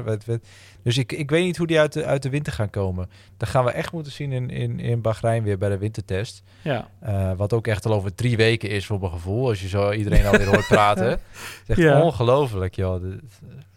[0.83, 3.09] Dus ik, ik weet niet hoe die uit de, uit de winter gaan komen.
[3.37, 6.43] Dat gaan we echt moeten zien in, in, in Bahrein weer bij de wintertest.
[6.61, 6.87] Ja.
[6.99, 9.47] Eh, wat ook echt al over drie weken is voor mijn gevoel.
[9.47, 11.09] Als je zo iedereen alweer hoort praten.
[11.09, 11.19] Het
[11.65, 12.01] is echt Ja.
[12.01, 13.03] ongelooflijk, joh.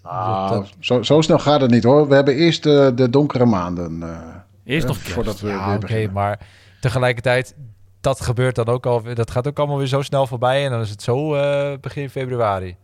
[0.03, 2.09] Ah, dat- zo, zo snel gaat het niet hoor.
[2.09, 4.03] We hebben eerst de, de donkere maanden.
[4.03, 4.19] eh,
[4.65, 5.13] Eerst nog kerst.
[5.13, 6.39] voordat we ja, weer maar
[6.81, 7.55] tegelijkertijd,
[8.09, 9.03] dat gebeurt dan ook al.
[9.15, 10.65] Dat gaat ook allemaal weer zo snel voorbij.
[10.65, 12.77] En dan is het zo eh, begin februari.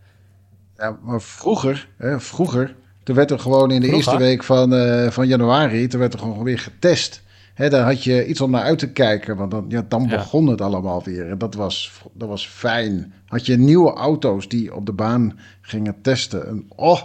[0.76, 5.10] Ja, maar vroeger, hè, vroeger, toen werd er gewoon in de eerste week van, eh,
[5.10, 7.22] van januari, toen werd er gewoon weer getest.
[7.54, 10.08] Hè, daar had je iets om naar uit te kijken, want dan, ja, dan Ja.
[10.16, 11.30] begon het allemaal weer.
[11.30, 13.12] En dat was, dat was fijn.
[13.26, 16.46] Had je nieuwe auto's die op de baan gingen testen.
[16.46, 17.00] En oh,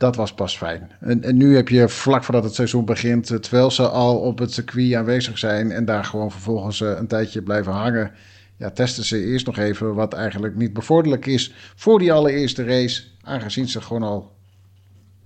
[0.00, 0.90] dat was pas fijn.
[1.00, 4.38] En, en nu heb je vlak voordat het seizoen begint, eh, terwijl ze al op
[4.38, 8.10] het circuit aanwezig zijn en daar gewoon vervolgens eh, een tijdje blijven hangen.
[8.56, 13.02] Ja, testen ze eerst nog even wat eigenlijk niet bevorderlijk is voor die allereerste race,
[13.22, 14.32] aangezien ze gewoon al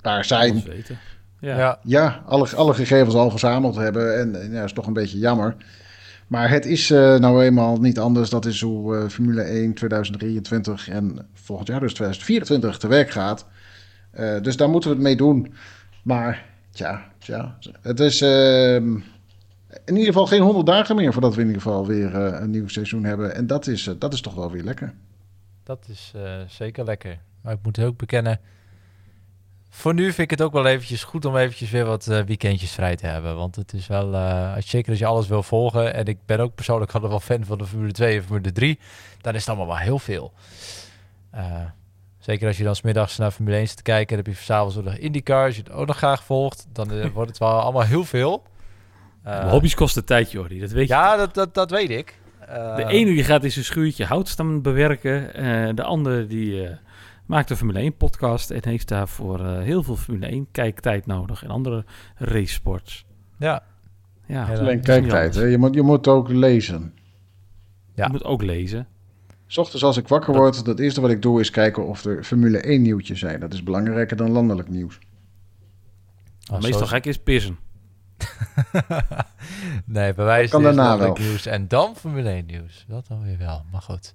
[0.00, 0.62] daar zijn.
[0.62, 0.98] Weten.
[1.40, 1.56] Ja.
[1.58, 1.78] Ja.
[1.82, 4.18] Ja, alle, alle gegevens al verzameld hebben.
[4.18, 5.56] En, en ja, dat is toch een beetje jammer.
[6.26, 8.30] Maar het is eh, nou eenmaal niet anders.
[8.30, 13.46] Dat is hoe eh, Formule 1 2023 en volgend jaar dus 2024 te werk gaat.
[14.14, 15.55] Eh, dus daar moeten we het mee doen.
[16.03, 18.94] Maar tja, tja het is ehm,
[19.85, 22.50] in ieder geval geen 100 dagen meer voordat we in ieder geval weer eh, een
[22.50, 23.35] nieuw seizoen hebben.
[23.35, 24.94] En dat is, eh, dat is toch wel weer lekker.
[25.62, 26.14] Dat is
[26.46, 27.18] zeker lekker.
[27.40, 28.40] Maar ik moet ook bekennen.
[29.74, 32.96] Voor nu vind ik het ook wel eventjes goed om eventjes weer wat weekendjes vrij
[32.96, 33.37] te hebben.
[33.37, 35.94] Want het is wel, eh, als, zeker als je alles wil volgen.
[35.94, 38.79] En ik ben ook persoonlijk altijd wel fan van de Formule 2 en Formule 3.
[39.20, 40.33] Dan is het allemaal wel heel veel.
[41.31, 41.62] Eh,
[42.24, 44.16] zeker als je dan smiddags naar Formule 1 zit te kijken.
[44.16, 45.44] Dan heb je s'avonds ook nog IndyCar.
[45.46, 46.66] Als je het ook nog graag volgt.
[46.72, 48.42] Dan eh, wordt het wel allemaal heel veel.
[49.22, 50.60] Eh, Hobby's kosten tijd, Jordi.
[50.60, 50.94] Dat weet je.
[50.94, 52.18] Ja, dat, dat, dat weet ik.
[52.48, 55.34] Eh, De ene die gaat in zijn schuurtje houtstam bewerken.
[55.34, 56.76] eh, de andere die eh,
[57.26, 61.42] maakt een Formule 1 podcast en heeft daarvoor eh, heel veel Formule 1 kijktijd nodig
[61.42, 61.84] en andere
[62.16, 63.04] racesports.
[63.38, 63.62] Ja,
[64.26, 65.34] Ja, Ja, Alleen kijktijd.
[65.34, 65.42] Hè?
[65.42, 66.94] Je, moet, je moet ook lezen.
[67.94, 68.04] Ja.
[68.04, 68.87] Je moet ook lezen.
[69.54, 72.24] S ochtends als ik wakker word, het eerste wat ik doe is kijken of er
[72.24, 73.40] Formule 1 nieuwtjes zijn.
[73.40, 74.98] Dat is belangrijker dan landelijk nieuws.
[76.52, 77.58] Oh, Meestal zo- ga ik eerst pissen.
[79.84, 81.26] nee, bij wijze van landelijk wel.
[81.26, 82.84] nieuws en dan Formule 1 nieuws.
[82.88, 84.14] Dat dan weer wel, maar goed.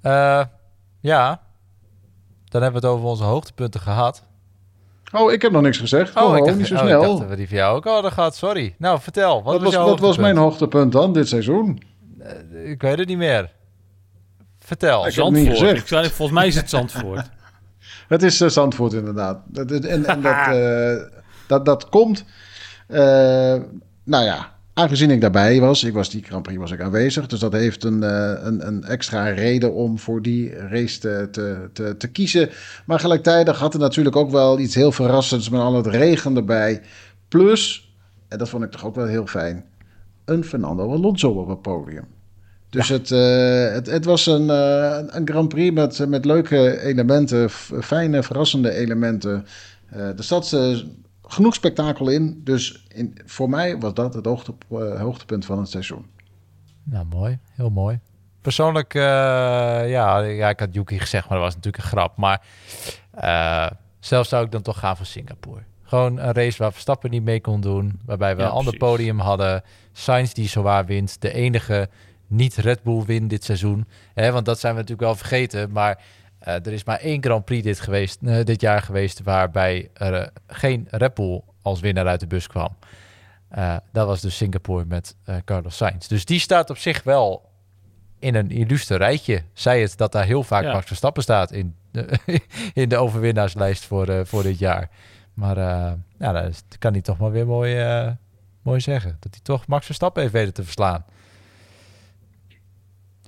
[0.00, 0.44] Eh,
[1.00, 1.42] ja,
[2.44, 4.22] dan hebben we het over onze hoogtepunten gehad.
[5.12, 6.16] Oh, ik heb nog niks gezegd.
[6.16, 7.02] Oh, ik dacht, niet zo oh, ik snel.
[7.02, 8.36] dacht dat we die van jou ook hadden gehad.
[8.36, 8.74] Sorry.
[8.78, 9.34] Nou, vertel.
[9.34, 10.72] Wat wat was, was, jouw wat was mijn hoogtepunt?
[10.72, 11.82] hoogtepunt dan dit seizoen?
[12.18, 13.60] Eh, ik weet het niet meer.
[14.64, 15.06] Vertel.
[15.06, 15.76] Ik heb het niet Zandvoort.
[15.78, 17.30] Ik zei, volgens mij is het Zandvoort.
[18.08, 19.42] Het is eh, Zandvoort inderdaad.
[19.46, 20.96] Dat, en en dat, eh,
[21.46, 22.24] dat, dat komt...
[22.86, 22.98] eh,
[24.04, 27.40] nou ja, aangezien ik daarbij was, ik was die Grand Prix was ik aanwezig, dus
[27.40, 31.96] dat heeft een, eh, een, een extra reden om voor die race te, te, te,
[31.96, 32.50] te kiezen.
[32.86, 36.82] Maar gelijktijdig had er natuurlijk ook wel iets heel verrassends met al het regen erbij.
[37.28, 37.92] Plus,
[38.28, 39.64] en dat vond ik toch ook wel heel fijn,
[40.24, 42.04] een Fernando Alonso op het podium.
[42.72, 47.50] Dus het, eh, het, het was een, eh, een Grand Prix met, met leuke elementen,
[47.80, 49.46] fijne, verrassende elementen.
[49.90, 50.56] Eh er zat
[51.22, 52.40] genoeg spektakel in.
[52.44, 54.54] Dus in, voor mij was dat het hoogte,
[54.98, 56.06] hoogtepunt van het seizoen.
[56.82, 57.38] Nou, mooi.
[57.56, 58.00] Heel mooi.
[58.42, 59.02] Persoonlijk, eh,
[59.90, 62.16] ja, ja, ik had Yuki gezegd, maar dat was natuurlijk een grap.
[62.16, 62.42] Maar
[63.10, 65.60] eh, zelf zou ik dan toch gaan voor Singapore.
[65.82, 68.00] Gewoon een race waar Verstappen niet mee kon doen.
[68.04, 69.62] Waarbij we Ja, een ander podium hadden.
[69.92, 71.20] Sainz die zowaar wint.
[71.20, 71.88] De enige
[72.32, 73.86] niet Red Bull win dit seizoen.
[74.14, 75.72] Hè, want dat zijn we natuurlijk wel vergeten.
[75.72, 75.98] Maar
[76.42, 79.22] eh, er is maar één Grand Prix dit, geweest, eh, dit jaar geweest...
[79.22, 82.76] waarbij er eh, geen Red Bull als winnaar uit de bus kwam.
[83.92, 86.06] Dat was dus Singapore met Carlos Sainz.
[86.06, 87.50] Dus die staat op zich wel
[88.18, 89.42] in een illustre rijtje.
[89.52, 90.72] Zij het dat daar heel vaak Ja.
[90.72, 92.18] Max Verstappen staat in de,
[92.82, 94.90] in de overwinnaarslijst voor, voor dit jaar.
[95.34, 95.56] Maar
[96.18, 97.84] ja, dat, kan hij toch maar weer mooi,
[98.62, 99.16] mooi zeggen.
[99.20, 101.04] Dat hij toch Max Verstappen heeft weten te verslaan.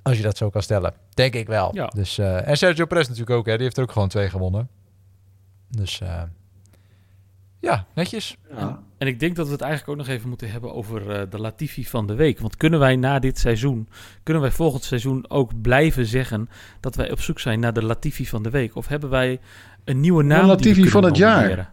[0.05, 0.93] Als je dat zo kan stellen.
[1.13, 1.69] Denk ik wel.
[1.73, 1.87] Ja.
[1.87, 3.45] Dus, eh, en Sergio Perez natuurlijk ook.
[3.45, 3.53] Hè.
[3.53, 4.69] Die heeft er ook gewoon twee gewonnen.
[5.69, 6.21] Dus eh,
[7.59, 8.37] ja, netjes.
[8.97, 11.39] En ik denk dat we het eigenlijk ook nog even moeten hebben over eh, de
[11.39, 12.39] Latifi van de week.
[12.39, 13.89] Want kunnen wij na dit seizoen,
[14.23, 18.25] kunnen wij volgend seizoen ook blijven zeggen dat wij op zoek zijn naar de Latifi
[18.25, 18.75] van de week?
[18.75, 19.39] Of hebben wij
[19.83, 20.37] een nieuwe naam?
[20.37, 21.47] die we Latifi kunnen van het jaar.
[21.47, 21.65] Nee,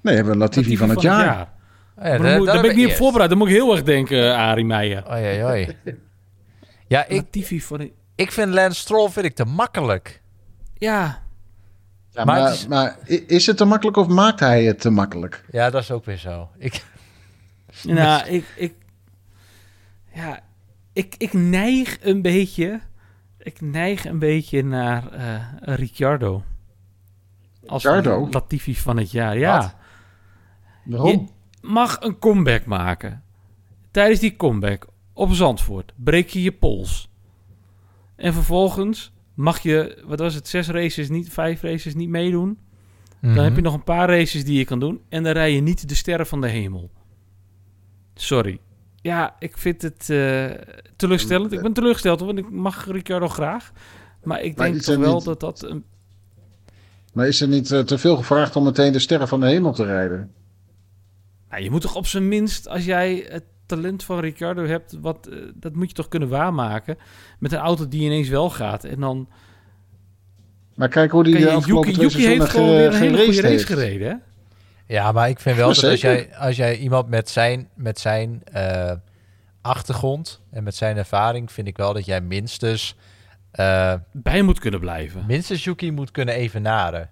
[0.00, 1.54] we hebben een Latifi, van het jaar.
[1.98, 3.28] Oh ja, daar- ben ik niet op voorbereid.
[3.30, 5.10] Dan moet ik heel erg denken, Arie Meijer.
[5.12, 5.68] Oei, oei.
[6.86, 7.92] Ja, ik, Latifi van de...
[8.14, 10.22] ik vind Lance Stroll vind ik te makkelijk.
[10.74, 11.22] Ja,
[12.10, 14.80] Ja, Maar maar, het is- maar i- is het te makkelijk of maakt hij het
[14.80, 15.44] te makkelijk?
[15.50, 16.48] Ja, dat is ook weer zo.
[16.58, 16.84] Ik,
[17.82, 18.74] nou, ik, ik,
[20.14, 20.40] ja,
[20.92, 22.80] ik, ik neig een beetje,
[23.38, 26.42] ik neig een beetje naar uh, Ricciardo.
[27.66, 28.28] Als Ricciardo?
[28.30, 29.58] Latifi van het jaar, ja.
[29.58, 29.74] Wat?
[30.84, 31.10] Waarom?
[31.10, 31.24] Je
[31.68, 33.22] mag een comeback maken.
[33.90, 37.08] Tijdens die comeback op Zandvoort breek je je pols.
[38.16, 42.58] En vervolgens mag je, wat was het, zes races, niet vijf races niet meedoen.
[43.20, 43.62] Dan heb je Mhm.
[43.62, 45.00] nog een paar races die je kan doen.
[45.08, 46.90] En dan rij je niet de sterren van de hemel.
[48.14, 48.58] Sorry.
[49.00, 50.50] Ja, ik vind het eh,
[50.96, 51.52] teleurstellend.
[51.52, 53.72] Ik ben teleurgesteld, want ik mag Ricardo graag.
[54.24, 55.62] Maar ik Maar denk toch wel niet- dat dat...
[55.62, 55.84] Een,
[57.12, 59.72] Maar is er niet eh, te veel gevraagd om meteen de sterren van de hemel
[59.72, 60.32] te rijden?
[61.50, 64.96] nou, je moet toch op zijn minst, als jij het talent van Ricardo hebt...
[65.00, 66.96] Wat, eh, dat moet je toch kunnen waarmaken.
[67.38, 68.84] Met een auto die ineens wel gaat.
[68.84, 69.28] En dan
[70.74, 71.60] Maar kijk hoe die de je...
[71.64, 74.14] Yuki, Yuki heeft gewoon weer een hele goede race gereden, hè?
[74.94, 78.42] Ja, maar ik vind wel dat als jij, als jij iemand met zijn, met zijn
[78.44, 78.92] eh,
[79.60, 82.96] achtergrond en met zijn ervaring, vind ik wel dat jij minstens,
[83.50, 85.24] eh, Bij moet kunnen blijven.
[85.26, 87.10] minstens Yuki moet kunnen evenaren.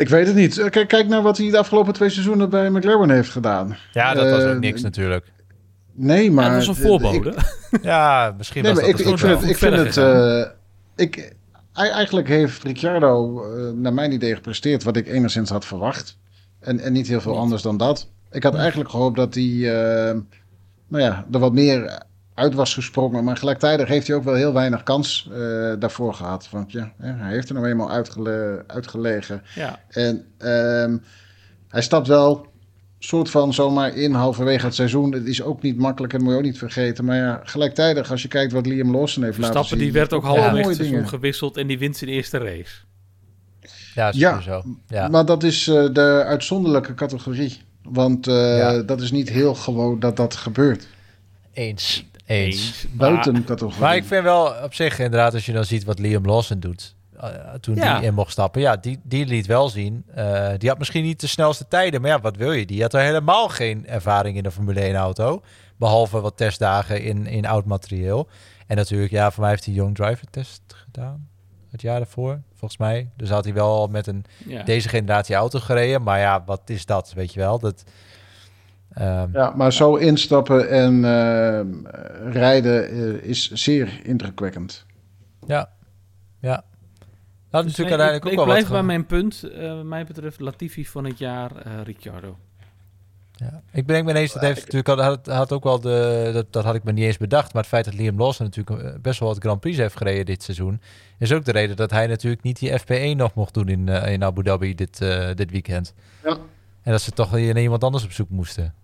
[0.00, 0.58] Ik weet het niet.
[0.58, 3.76] Eh, Kijk, kijk naar wat hij de afgelopen twee seizoenen bij McLaren heeft gedaan.
[3.92, 5.32] Ja, dat was Eh, ook niks natuurlijk.
[5.92, 6.54] Nee, maar...
[6.54, 7.34] Het was een eh, voorbode.
[7.82, 9.40] Ja, misschien Nee, was maar dat ik, ik vind wel.
[9.40, 9.50] het...
[9.50, 10.44] Ik vind het eh,
[10.96, 11.34] ik,
[11.72, 16.18] ei- eigenlijk heeft Ricciardo eh, naar mijn idee gepresteerd wat ik enigszins had verwacht.
[16.60, 17.40] En, en niet heel veel Niet.
[17.40, 18.08] anders dan dat.
[18.30, 20.16] Ik had eigenlijk gehoopt dat hij eh,
[20.88, 22.02] nou ja, er wat meer
[22.40, 23.24] uit was gesprongen.
[23.24, 25.38] Maar gelijktijdig heeft hij ook wel heel weinig kans eh,
[25.78, 26.48] daarvoor gehad.
[26.50, 29.42] Want ja, hè, hij heeft er nou eenmaal uitgele- uitgelegen.
[29.54, 29.80] Ja.
[29.88, 30.96] En ehm,
[31.68, 32.46] hij stapt wel
[32.98, 35.12] soort van zomaar in halverwege het seizoen.
[35.12, 37.04] Het is ook niet makkelijk, dat moet je ook niet vergeten.
[37.04, 39.78] Maar ja, gelijktijdig als je kijkt wat Liam Lawson heeft laten zien.
[39.78, 41.10] die werd ook ja, halverwege mooie het seizoen dingen.
[41.12, 42.74] gewisseld en die wint zijn eerste race.
[43.94, 44.30] Ja, Ja.
[44.40, 44.62] sowieso.
[44.86, 45.08] Ja.
[45.08, 47.60] Maar dat is eh, de uitzonderlijke categorie.
[47.82, 48.82] Want eh, Ja.
[48.82, 50.86] dat is niet heel gewoon dat dat gebeurt.
[51.52, 52.04] Eens.
[52.30, 52.84] Eens.
[52.90, 53.80] Buiten Maar- categorie.
[53.80, 56.94] Maar ik vind wel op zich inderdaad, als je dan ziet wat Liam Lawson doet,
[57.20, 57.28] eh,
[57.60, 57.98] toen Ja.
[57.98, 60.04] die in mocht stappen, ja, die, die liet wel zien.
[60.14, 62.66] eh, die had misschien niet de snelste tijden, maar ja, wat wil je?
[62.66, 65.42] Die had er helemaal geen ervaring in de Formule 1 auto,
[65.76, 68.28] behalve wat testdagen in, in oud materieel.
[68.66, 71.28] En natuurlijk, ja, voor mij heeft hij Young Driver test gedaan,
[71.70, 73.08] het jaar daarvoor, volgens mij.
[73.16, 74.62] Dus had hij wel met een Ja.
[74.62, 77.58] deze generatie auto gereden, maar ja, wat is dat, weet je wel?
[77.58, 77.84] Dat,
[78.92, 81.60] ehm, Ja, maar zo instappen en eh,
[82.32, 84.86] rijden eh, is zeer indrukwekkend.
[85.46, 85.70] ja,
[86.40, 86.64] ja.
[87.50, 89.42] Dat is Dus natuurlijk uiteindelijk ik, ook wel ik blijf wat bij mijn punt.
[89.42, 92.36] eh, wat mij betreft Latifi van het jaar eh Ricciardo.
[93.36, 96.52] Ja, ik ben ik ben eens, dat heeft natuurlijk had, had ook wel de, dat,
[96.52, 99.20] dat had ik me niet eens bedacht, maar het feit dat Liam Lawson natuurlijk best
[99.20, 100.80] wel wat Grand Prix heeft gereden dit seizoen,
[101.18, 104.12] is ook de reden dat hij natuurlijk niet die FP1 nog mocht doen in, eh,
[104.12, 105.94] in Abu Dhabi dit, eh, dit weekend.
[106.24, 106.36] Ja.
[106.82, 108.74] En dat ze toch weer naar iemand anders op zoek moesten.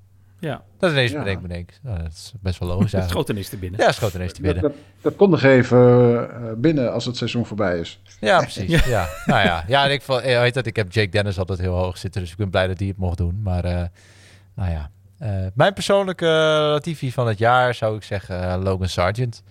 [0.41, 1.19] Ja, Dat is ineens Ja.
[1.19, 1.71] bedenk, bedenk.
[1.83, 3.11] Nou, dat is best wel logisch het eigenlijk.
[3.11, 3.81] schoot ineens te binnen.
[3.81, 4.71] Ja, schoot ineens te Dat, binnen.
[4.73, 5.79] dat, dat kon nog even
[6.31, 8.01] eh, binnen als het seizoen voorbij is.
[8.21, 8.85] Ja, precies.
[8.87, 9.09] Ja.
[9.27, 11.99] Nou ja, ja en ik, eh, weet dat, ik heb Jake Dennis altijd heel hoog
[11.99, 13.41] zitten, dus ik ben blij dat hij het mocht doen.
[13.43, 13.83] Maar eh,
[14.55, 16.33] nou ja, Eh, mijn persoonlijke eh,
[16.73, 19.43] Latifi van het jaar zou ik zeggen eh, Logan Sargent.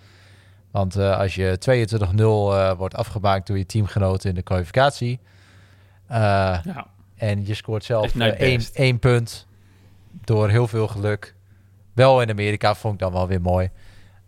[0.71, 5.19] Want eh, als je 22-0 eh, wordt afgemaakt door je teamgenoten in de kwalificatie
[6.07, 6.17] eh,
[6.63, 9.47] Ja, en je scoort zelf eh, één, één punt
[10.23, 11.35] door heel veel geluk.
[11.93, 13.69] Wel in Amerika vond ik dan wel weer mooi.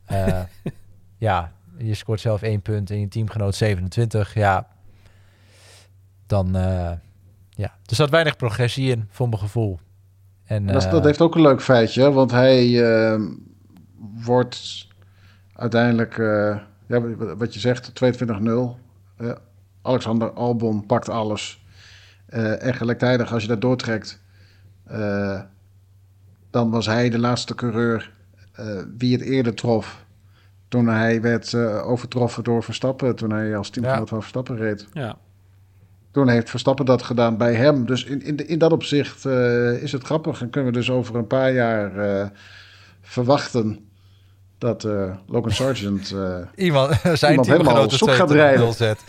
[0.06, 0.40] Eh,
[1.18, 4.34] ja, je scoort zelf één punt en je teamgenoot 27.
[4.34, 4.68] Ja,
[6.28, 6.92] dan eh,
[7.50, 7.76] ja.
[7.86, 9.80] Er zat weinig progressie in, voor mijn gevoel.
[10.46, 13.22] En, En dat, eh, dat heeft ook een leuk feitje, want hij eh,
[14.24, 14.88] wordt
[15.54, 18.78] uiteindelijk, eh, ja, wat je zegt, 22-0.
[19.18, 19.32] Eh,
[19.82, 21.66] Alexander Albon pakt alles.
[22.28, 24.22] Eh, en gelijktijdig, als je dat doortrekt,
[24.84, 25.42] eh,
[26.50, 28.14] dan was hij de laatste coureur
[28.54, 30.06] eh, wie het eerder trof.
[30.68, 34.88] Toen hij werd overtroffen door Verstappen, toen hij als teamgenoot van Verstappen reed.
[34.94, 35.18] ja.
[36.12, 37.86] Toen heeft Verstappen dat gedaan bij hem.
[37.86, 39.26] Dus in, in, in dat opzicht
[39.82, 40.42] is het grappig.
[40.42, 42.32] En kunnen we dus over een paar jaar
[43.02, 43.87] verwachten
[44.58, 46.12] dat eh, Logan Sargent...
[46.12, 48.74] eh, Iemand, zijn Iemand helemaal zoek gaat 22-0 rijden.
[48.74, 49.04] zet.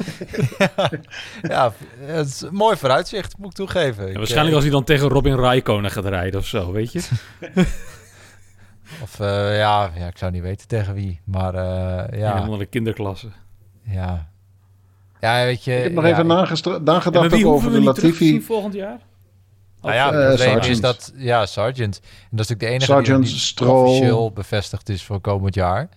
[0.59, 0.91] ja,
[1.55, 4.05] ja, het is een mooi vooruitzicht, moet ik toegeven.
[4.15, 7.01] Waarschijnlijk eh, als hij dan tegen Robin Raikkonen gaat rijden of zo, weet je?
[9.03, 11.21] Of eh, ja, ja, ik zou niet weten tegen wie.
[11.25, 12.35] Maar eh, Ja.
[12.35, 13.29] Helemaal de kinderklasse.
[13.83, 14.29] ja.
[15.21, 15.77] Ja, weet je...
[15.77, 18.41] ik heb nog ja, even ik- nagedacht wie ook hoeven over we de Latifi.
[18.43, 18.99] volgend jaar?
[19.83, 21.13] Nou ja, het eh, probleem is dat...
[21.17, 21.97] Ja, Sargent.
[22.01, 23.87] En dat is natuurlijk de enige Sargent, die Stroll.
[23.89, 25.89] officieel bevestigd is voor komend jaar.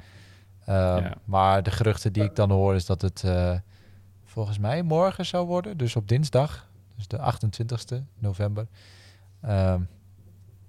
[0.65, 1.13] Ehm, Ja.
[1.23, 3.53] Maar de geruchten die ik dan hoor is dat het eh,
[4.25, 5.77] volgens mij morgen zou worden.
[5.77, 6.69] Dus op dinsdag.
[6.95, 8.67] Dus de 28e november.
[9.41, 9.81] Ehm,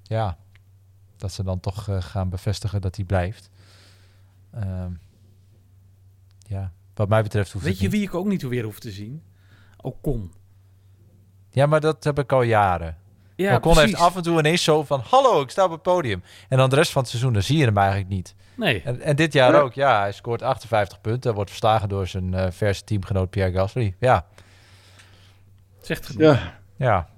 [0.03, 0.37] ja.
[1.17, 3.51] dat ze dan toch eh, gaan bevestigen dat hij blijft.
[4.55, 4.91] Ehm,
[6.39, 7.93] ja, wat mij betreft hoeft Weet je niet.
[7.93, 9.23] wie ik ook niet weer hoef te zien?
[9.81, 10.33] Ocon.
[11.51, 12.97] Ja, maar dat heb ik al jaren.
[13.43, 13.91] Ja, Ocon precies.
[13.91, 15.03] heeft af en toe ineens zo van...
[15.11, 16.23] Hallo, ik sta op het podium.
[16.49, 18.35] En dan de rest van het seizoen, dan zie je hem eigenlijk niet.
[18.55, 19.59] Nee, En, en dit jaar Ja.
[19.61, 19.73] ook.
[19.73, 21.35] Ja, hij scoort 58 punten.
[21.35, 23.95] Wordt verslagen door zijn eh, verse teamgenoot Pierre Gasly.
[24.01, 24.25] Ja,
[25.81, 26.21] zegt genoeg.
[26.23, 27.09] Ja, ja.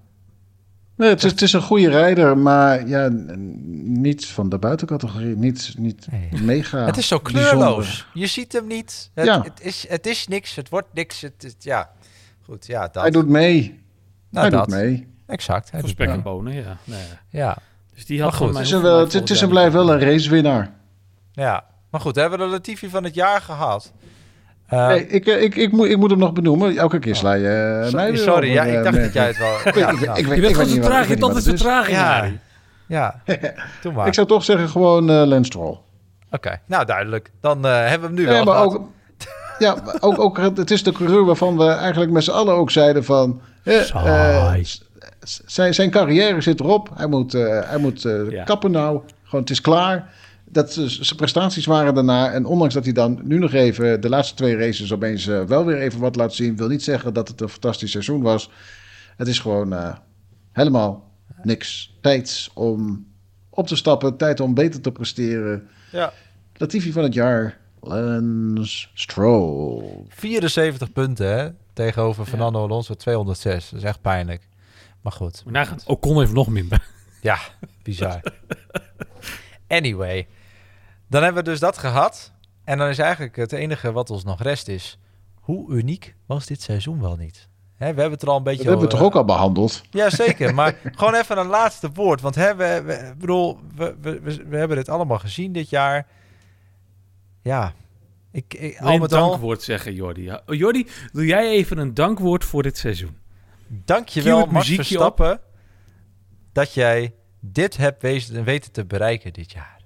[0.97, 3.09] Nee, het, is, het is een goede rijder, maar ja,
[3.83, 5.37] niet van de buitencategorie.
[5.37, 6.43] Niet, niet Nee.
[6.43, 6.85] mega.
[6.85, 7.51] het is zo bijzonder.
[7.51, 8.07] kleurloos.
[8.15, 9.11] Je ziet hem niet.
[9.15, 9.43] Het, Ja.
[9.43, 10.55] het, is, het is niks.
[10.55, 11.21] Het wordt niks.
[11.21, 11.91] Het, is- ja,
[12.45, 12.67] goed.
[12.67, 13.03] Ja, dat.
[13.03, 13.83] Hij doet mee.
[14.31, 14.69] nou, hij dat.
[14.69, 15.13] doet mee.
[15.27, 15.71] Exact.
[15.81, 16.77] Voor spek en bonen, ja.
[16.85, 16.99] Nee.
[17.29, 17.57] Ja.
[17.95, 20.01] Dus die had Maar goed, mij Het is, wel, het, is en blijft wel een
[20.01, 20.71] racewinnaar.
[21.33, 21.65] ja.
[21.91, 23.93] Maar goed, hebben we de Latifi van het jaar gehad.
[24.67, 26.77] Eh, Nee, ik, eh, ik, ik, moet, ik moet hem nog benoemen.
[26.77, 29.37] Elke keer sla je eh, mij sorry, over, ja, ik dacht dat jij ik.
[29.37, 29.59] het wel...
[29.65, 31.97] Ik, Ja, ik, nou, ik, weet- Je bent ik weet gewoon traag, ik je vertraging,
[31.97, 32.31] Ja.
[32.87, 33.21] Ja.
[33.83, 34.07] Doe maar.
[34.07, 35.79] Ik zou toch zeggen gewoon eh Lance Stroll.
[36.31, 37.31] Oké, nou duidelijk.
[37.41, 38.75] Dan eh, hebben we hem nu wel Ja, maar gehad.
[38.75, 38.89] ook,
[39.59, 43.05] ja, ook, ook, het is de coureur waarvan we eigenlijk met z'n allen ook zeiden
[43.05, 43.41] van...
[43.65, 44.55] eh, eh,
[45.47, 46.91] zijn, zijn carrière zit erop.
[46.95, 48.45] Hij moet, eh, hij moet eh, Ja.
[48.45, 49.01] kappen nou.
[49.23, 50.13] Gewoon, het is klaar.
[50.45, 52.33] Dat, z- zijn prestaties waren daarna.
[52.33, 55.65] En ondanks dat hij dan nu nog even de laatste twee races opeens eh, wel
[55.65, 56.57] weer even wat laat zien...
[56.57, 58.51] wil niet zeggen dat het een fantastisch seizoen was.
[59.17, 59.95] Het is gewoon eh,
[60.53, 61.11] helemaal
[61.43, 61.97] niks.
[62.01, 63.07] Tijd om
[63.51, 64.17] op te stappen.
[64.17, 65.69] Tijd om beter te presteren.
[65.93, 66.13] Ja.
[66.57, 69.83] Latifi van het jaar, Lance Stroll.
[70.09, 73.71] 74 punten hè, tegenover Fernando Alonso 206.
[73.71, 74.49] Dat is echt pijnlijk.
[75.05, 76.87] Maar goed, Maar nagaan, Ocon heeft nog minder.
[77.21, 77.39] ja,
[77.83, 78.21] bizar.
[79.69, 80.27] anyway,
[81.09, 82.33] dan hebben we dus dat gehad.
[82.65, 84.99] En dan is eigenlijk het enige wat ons nog rest is...
[85.41, 87.49] hoe uniek was dit seizoen wel niet?
[87.75, 89.35] Hè, we hebben het er al een beetje Dat hebben we over- toch ook al
[89.35, 89.83] behandeld?
[89.91, 90.55] Ja, zeker.
[90.55, 92.21] Maar gewoon even een laatste woord.
[92.21, 96.07] Want hè, we, we, bedoel, we, we, we, we hebben dit allemaal gezien dit jaar.
[97.43, 97.73] Ja,
[98.31, 100.31] ik, ik, al een al, dankwoord zeggen, Jordi?
[100.33, 103.17] Oh, Jordi, doe jij even een dankwoord voor dit seizoen?
[103.85, 105.41] Dankjewel Max Verstappen
[106.53, 109.81] dat jij dit hebt wezen, weten te bereiken dit jaar.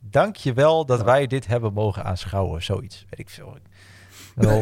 [0.00, 2.62] Dankjewel dat wij dit hebben mogen aanschouwen.
[2.62, 3.58] Zoiets, weet ik veel.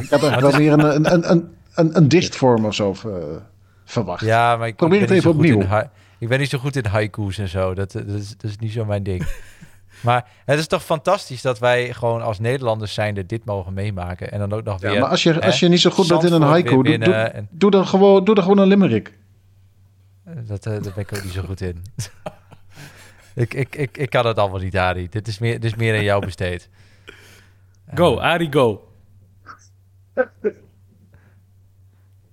[0.01, 3.37] Ik had wel meer een, een, een, een, een, een dichtvorm of zo eh,
[3.85, 4.25] verwacht.
[4.25, 5.79] ja, maar ik, Probeer het niet zo even goed opnieuw.
[5.79, 7.75] in ik ben niet zo goed in haiku's en zo.
[7.75, 9.27] Dat, dat, is, dat is niet zo mijn ding.
[10.03, 14.33] Maar het is toch fantastisch dat wij gewoon als Nederlanders zijnde dit mogen meemaken.
[14.33, 15.01] En dan ook nog Ja, weer...
[15.01, 16.91] maar als je, hè, als je niet zo goed bent in een haiku, doe, doe,
[16.99, 19.19] winnen en- doe, dan gewoon, doe dan gewoon een limerick.
[20.25, 21.83] Eh, Dat, eh, daar ben ik ook niet zo goed in.
[23.35, 25.09] ik, ik, ik, ik kan het allemaal niet, Ari.
[25.09, 26.69] Dit is meer, dit is meer aan jou besteed.
[27.95, 28.89] Go, Eh, Ari, go.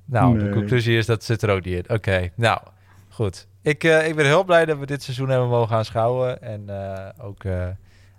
[0.06, 1.96] nou, de conclusie is dat zit er ook niet in.
[1.96, 2.62] Oké, nou,
[3.10, 3.48] goed.
[3.70, 6.42] Ik, eh, ik ben heel blij dat we dit seizoen hebben mogen aanschouwen.
[6.42, 7.68] En eh, ook eh,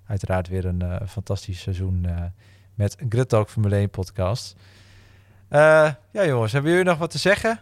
[0.06, 2.22] uiteraard weer een eh, fantastisch seizoen eh,
[2.74, 4.56] met Grid Talk Formule 1 podcast.
[5.48, 7.60] Eh, ja jongens, hebben jullie nog wat te zeggen?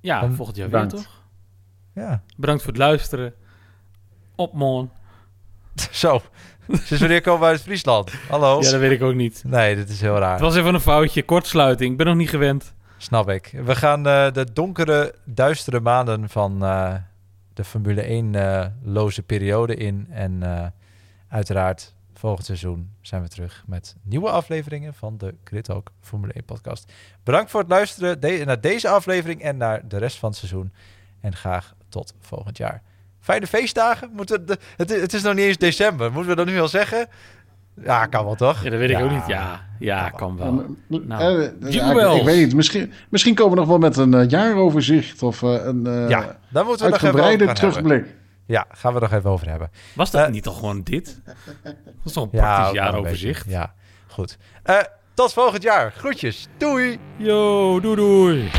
[0.00, 1.22] Ja, Dan- volgend jaar weer, toch?
[1.94, 3.34] Ja, Bedankt voor het luisteren.
[4.36, 4.90] Op man.
[5.90, 6.22] zo.
[6.68, 8.12] Sinds wanneer komen we uit Friesland?
[8.28, 8.60] Hallo?
[8.60, 9.42] Ja, dat weet ik ook niet.
[9.46, 10.32] Nee, dit is heel raar.
[10.32, 11.90] Het was even een foutje, kortsluiting.
[11.90, 12.74] Ik ben nog niet gewend.
[13.02, 13.50] Snap ik.
[13.64, 16.94] We gaan eh, de donkere, duistere maanden van eh,
[17.54, 18.32] de Formule
[18.84, 20.06] 1-loze periode in.
[20.10, 20.66] En eh,
[21.28, 26.44] uiteraard volgend seizoen zijn we terug met nieuwe afleveringen van de Grid Talk Formule 1
[26.44, 26.92] podcast.
[27.22, 30.72] Bedankt voor het luisteren de- naar deze aflevering en naar de rest van het seizoen.
[31.20, 32.82] En graag tot volgend jaar.
[33.20, 34.10] Fijne feestdagen.
[34.12, 36.12] Moeten de, het, het is nog niet eens december.
[36.12, 37.08] Moeten we dat nu al zeggen?
[37.84, 38.62] Ja, kan wel toch?
[38.62, 39.26] Ja, dat weet ik ook niet.
[39.26, 40.76] Ja, ja kan wel.
[40.86, 42.54] Nou, Eh, ja, ik, weet niet.
[42.54, 46.64] Misschien, misschien komen we nog wel met een eh, jaaroverzicht of eh, een ja, daar
[46.64, 47.54] moeten we nog hebben.
[47.54, 48.06] terugblik.
[48.46, 49.70] Ja, gaan we nog even over hebben.
[49.94, 51.20] Was dat niet al gewoon dit?
[51.62, 53.48] Dat is toch een Ja, praktisch een jaaroverzicht?
[53.48, 53.74] Ja,
[54.06, 54.38] goed.
[54.62, 54.76] Eh,
[55.14, 55.92] tot volgend jaar.
[55.96, 56.48] Groetjes.
[56.56, 56.98] Doei.
[57.16, 58.50] Yo, doei doei.